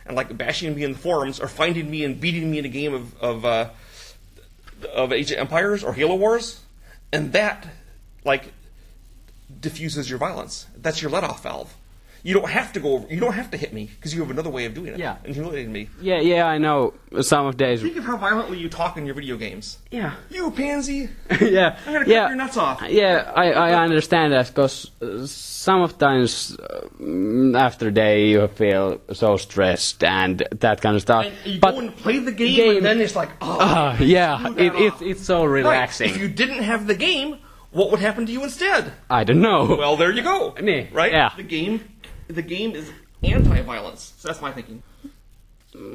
and 0.06 0.16
like 0.16 0.38
bashing 0.38 0.76
me 0.76 0.84
in 0.84 0.94
the 0.94 1.00
forums 1.00 1.40
or 1.40 1.48
finding 1.48 1.90
me 1.90 2.04
and 2.04 2.20
beating 2.20 2.52
me 2.52 2.60
in 2.60 2.66
a 2.66 2.70
game 2.70 2.94
of 2.94 3.18
of, 3.22 3.46
uh, 3.46 3.70
of 4.94 5.14
Age 5.14 5.32
of 5.32 5.38
Empires 5.38 5.84
or 5.84 5.94
Halo 5.94 6.16
Wars, 6.16 6.62
and 7.12 7.32
that 7.34 7.68
like 8.26 8.52
diffuses 9.60 10.10
your 10.10 10.20
violence. 10.20 10.68
That's 10.76 11.02
your 11.02 11.10
let 11.10 11.24
off 11.24 11.44
valve. 11.44 11.74
You 12.26 12.34
don't 12.34 12.50
have 12.50 12.72
to 12.74 12.80
go. 12.80 12.94
Over, 12.94 13.14
you 13.14 13.20
don't 13.20 13.34
have 13.34 13.52
to 13.52 13.58
hit 13.58 13.74
me 13.74 13.90
because 13.96 14.14
you 14.16 14.22
have 14.22 14.32
another 14.32 14.50
way 14.50 14.64
of 14.66 14.74
doing 14.74 14.94
it. 14.94 14.98
Yeah. 15.00 15.18
and 15.26 15.36
humiliating 15.36 15.74
me. 15.74 15.90
Yeah, 16.02 16.22
yeah, 16.22 16.46
I 16.46 16.58
know. 16.58 16.94
Some 17.22 17.46
of 17.48 17.58
days. 17.58 17.82
Think 17.82 17.98
of 17.98 18.06
how 18.06 18.16
violently 18.18 18.58
you 18.60 18.70
talk 18.70 18.96
in 18.98 19.06
your 19.06 19.14
video 19.14 19.36
games. 19.38 19.78
Yeah. 19.92 20.16
You 20.30 20.50
pansy. 20.52 21.10
yeah, 21.42 21.78
I'm 21.86 21.94
gonna 21.94 22.00
cut 22.00 22.08
yeah, 22.08 22.28
your 22.30 22.38
nuts 22.38 22.56
off. 22.58 22.82
Yeah, 22.90 23.32
I, 23.36 23.52
I 23.52 23.84
understand 23.84 24.32
that 24.34 24.48
because 24.48 24.90
uh, 25.02 25.26
sometimes 25.28 26.58
uh, 26.58 26.88
mm, 27.00 27.60
after 27.60 27.92
day 27.92 28.28
you 28.30 28.48
feel 28.48 29.02
so 29.12 29.38
stressed 29.38 30.04
and 30.04 30.44
that 30.52 30.82
kind 30.82 30.96
of 30.96 31.02
stuff. 31.02 31.26
And 31.26 31.36
you 31.54 31.60
but 31.60 31.72
go 31.72 31.80
and 31.80 31.96
play 31.96 32.20
the 32.20 32.32
game, 32.32 32.56
game- 32.56 32.78
and 32.78 32.86
then 32.86 33.00
it's 33.02 33.16
like, 33.16 33.30
oh, 33.42 33.60
uh, 33.60 33.98
yeah, 34.00 34.38
that 34.56 34.76
it, 34.76 34.94
it's 35.02 35.24
so 35.26 35.44
Right. 35.46 35.64
relaxing. 35.64 36.10
If 36.10 36.18
you 36.18 36.28
didn't 36.30 36.64
have 36.64 36.88
the 36.88 36.96
game, 36.96 37.38
what 37.72 37.92
would 37.92 38.00
happen 38.00 38.26
to 38.26 38.32
you 38.32 38.44
instead? 38.44 38.94
I 39.10 39.24
don't 39.24 39.42
know. 39.42 39.76
Well, 39.78 39.98
there 39.98 40.12
you 40.12 40.22
go. 40.24 40.56
Nee, 40.62 40.90
Right? 40.92 41.12
yeah. 41.12 41.32
The 41.36 41.44
game, 41.44 41.82
the 42.28 42.42
game 42.42 42.76
is 42.76 42.92
anti-violence. 43.24 44.14
So 44.18 44.28
that's 44.28 44.42
my 44.42 44.52
thinking. 44.52 44.84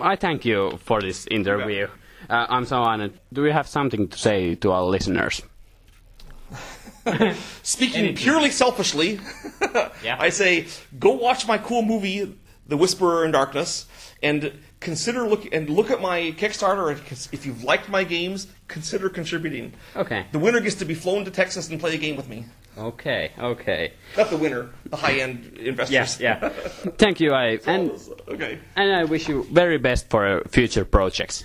I 0.00 0.16
thank 0.16 0.44
you 0.44 0.78
for 0.82 1.00
this 1.00 1.26
interview. 1.30 1.88
Uh, 2.28 2.46
I'm 2.48 2.64
so 2.64 2.78
honored. 2.82 3.12
Do 3.32 3.44
you 3.44 3.52
have 3.52 3.68
something 3.68 4.08
to 4.08 4.18
say 4.18 4.54
to 4.56 4.72
our 4.72 4.82
listeners? 4.82 5.42
Speaking 7.62 8.14
purely 8.14 8.50
selfishly, 8.50 9.20
Yeah. 10.04 10.16
I 10.18 10.28
say 10.30 10.66
go 10.98 11.12
watch 11.12 11.46
my 11.46 11.58
cool 11.58 11.82
movie, 11.82 12.36
The 12.66 12.76
Whisperer 12.76 13.24
in 13.24 13.30
Darkness, 13.30 13.86
and 14.22 14.52
consider 14.80 15.22
look 15.26 15.52
and 15.54 15.70
look 15.70 15.90
at 15.90 16.00
my 16.02 16.32
Kickstarter. 16.36 16.90
And 16.90 17.00
if 17.32 17.46
you've 17.46 17.64
liked 17.64 17.88
my 17.88 18.04
games, 18.04 18.48
consider 18.66 19.08
contributing. 19.08 19.72
Okay. 19.96 20.26
The 20.32 20.38
winner 20.38 20.60
gets 20.60 20.76
to 20.76 20.84
be 20.84 20.94
flown 20.94 21.24
to 21.24 21.30
Texas 21.30 21.70
and 21.70 21.80
play 21.80 21.94
a 21.94 21.98
game 21.98 22.16
with 22.16 22.28
me. 22.28 22.46
Okay, 22.78 23.32
okay. 23.38 23.92
Not 24.16 24.30
the 24.30 24.36
winner, 24.36 24.70
the 24.86 24.96
high-end 24.96 25.56
investors. 25.58 25.92
Yes, 25.92 26.20
yeah. 26.20 26.48
Thank 26.98 27.18
you, 27.18 27.32
I 27.32 27.58
and 27.66 27.90
okay. 28.28 28.60
and 28.76 28.92
I 28.94 29.04
wish 29.04 29.28
you 29.28 29.44
very 29.50 29.78
best 29.78 30.08
for 30.10 30.42
future 30.48 30.84
projects. 30.84 31.44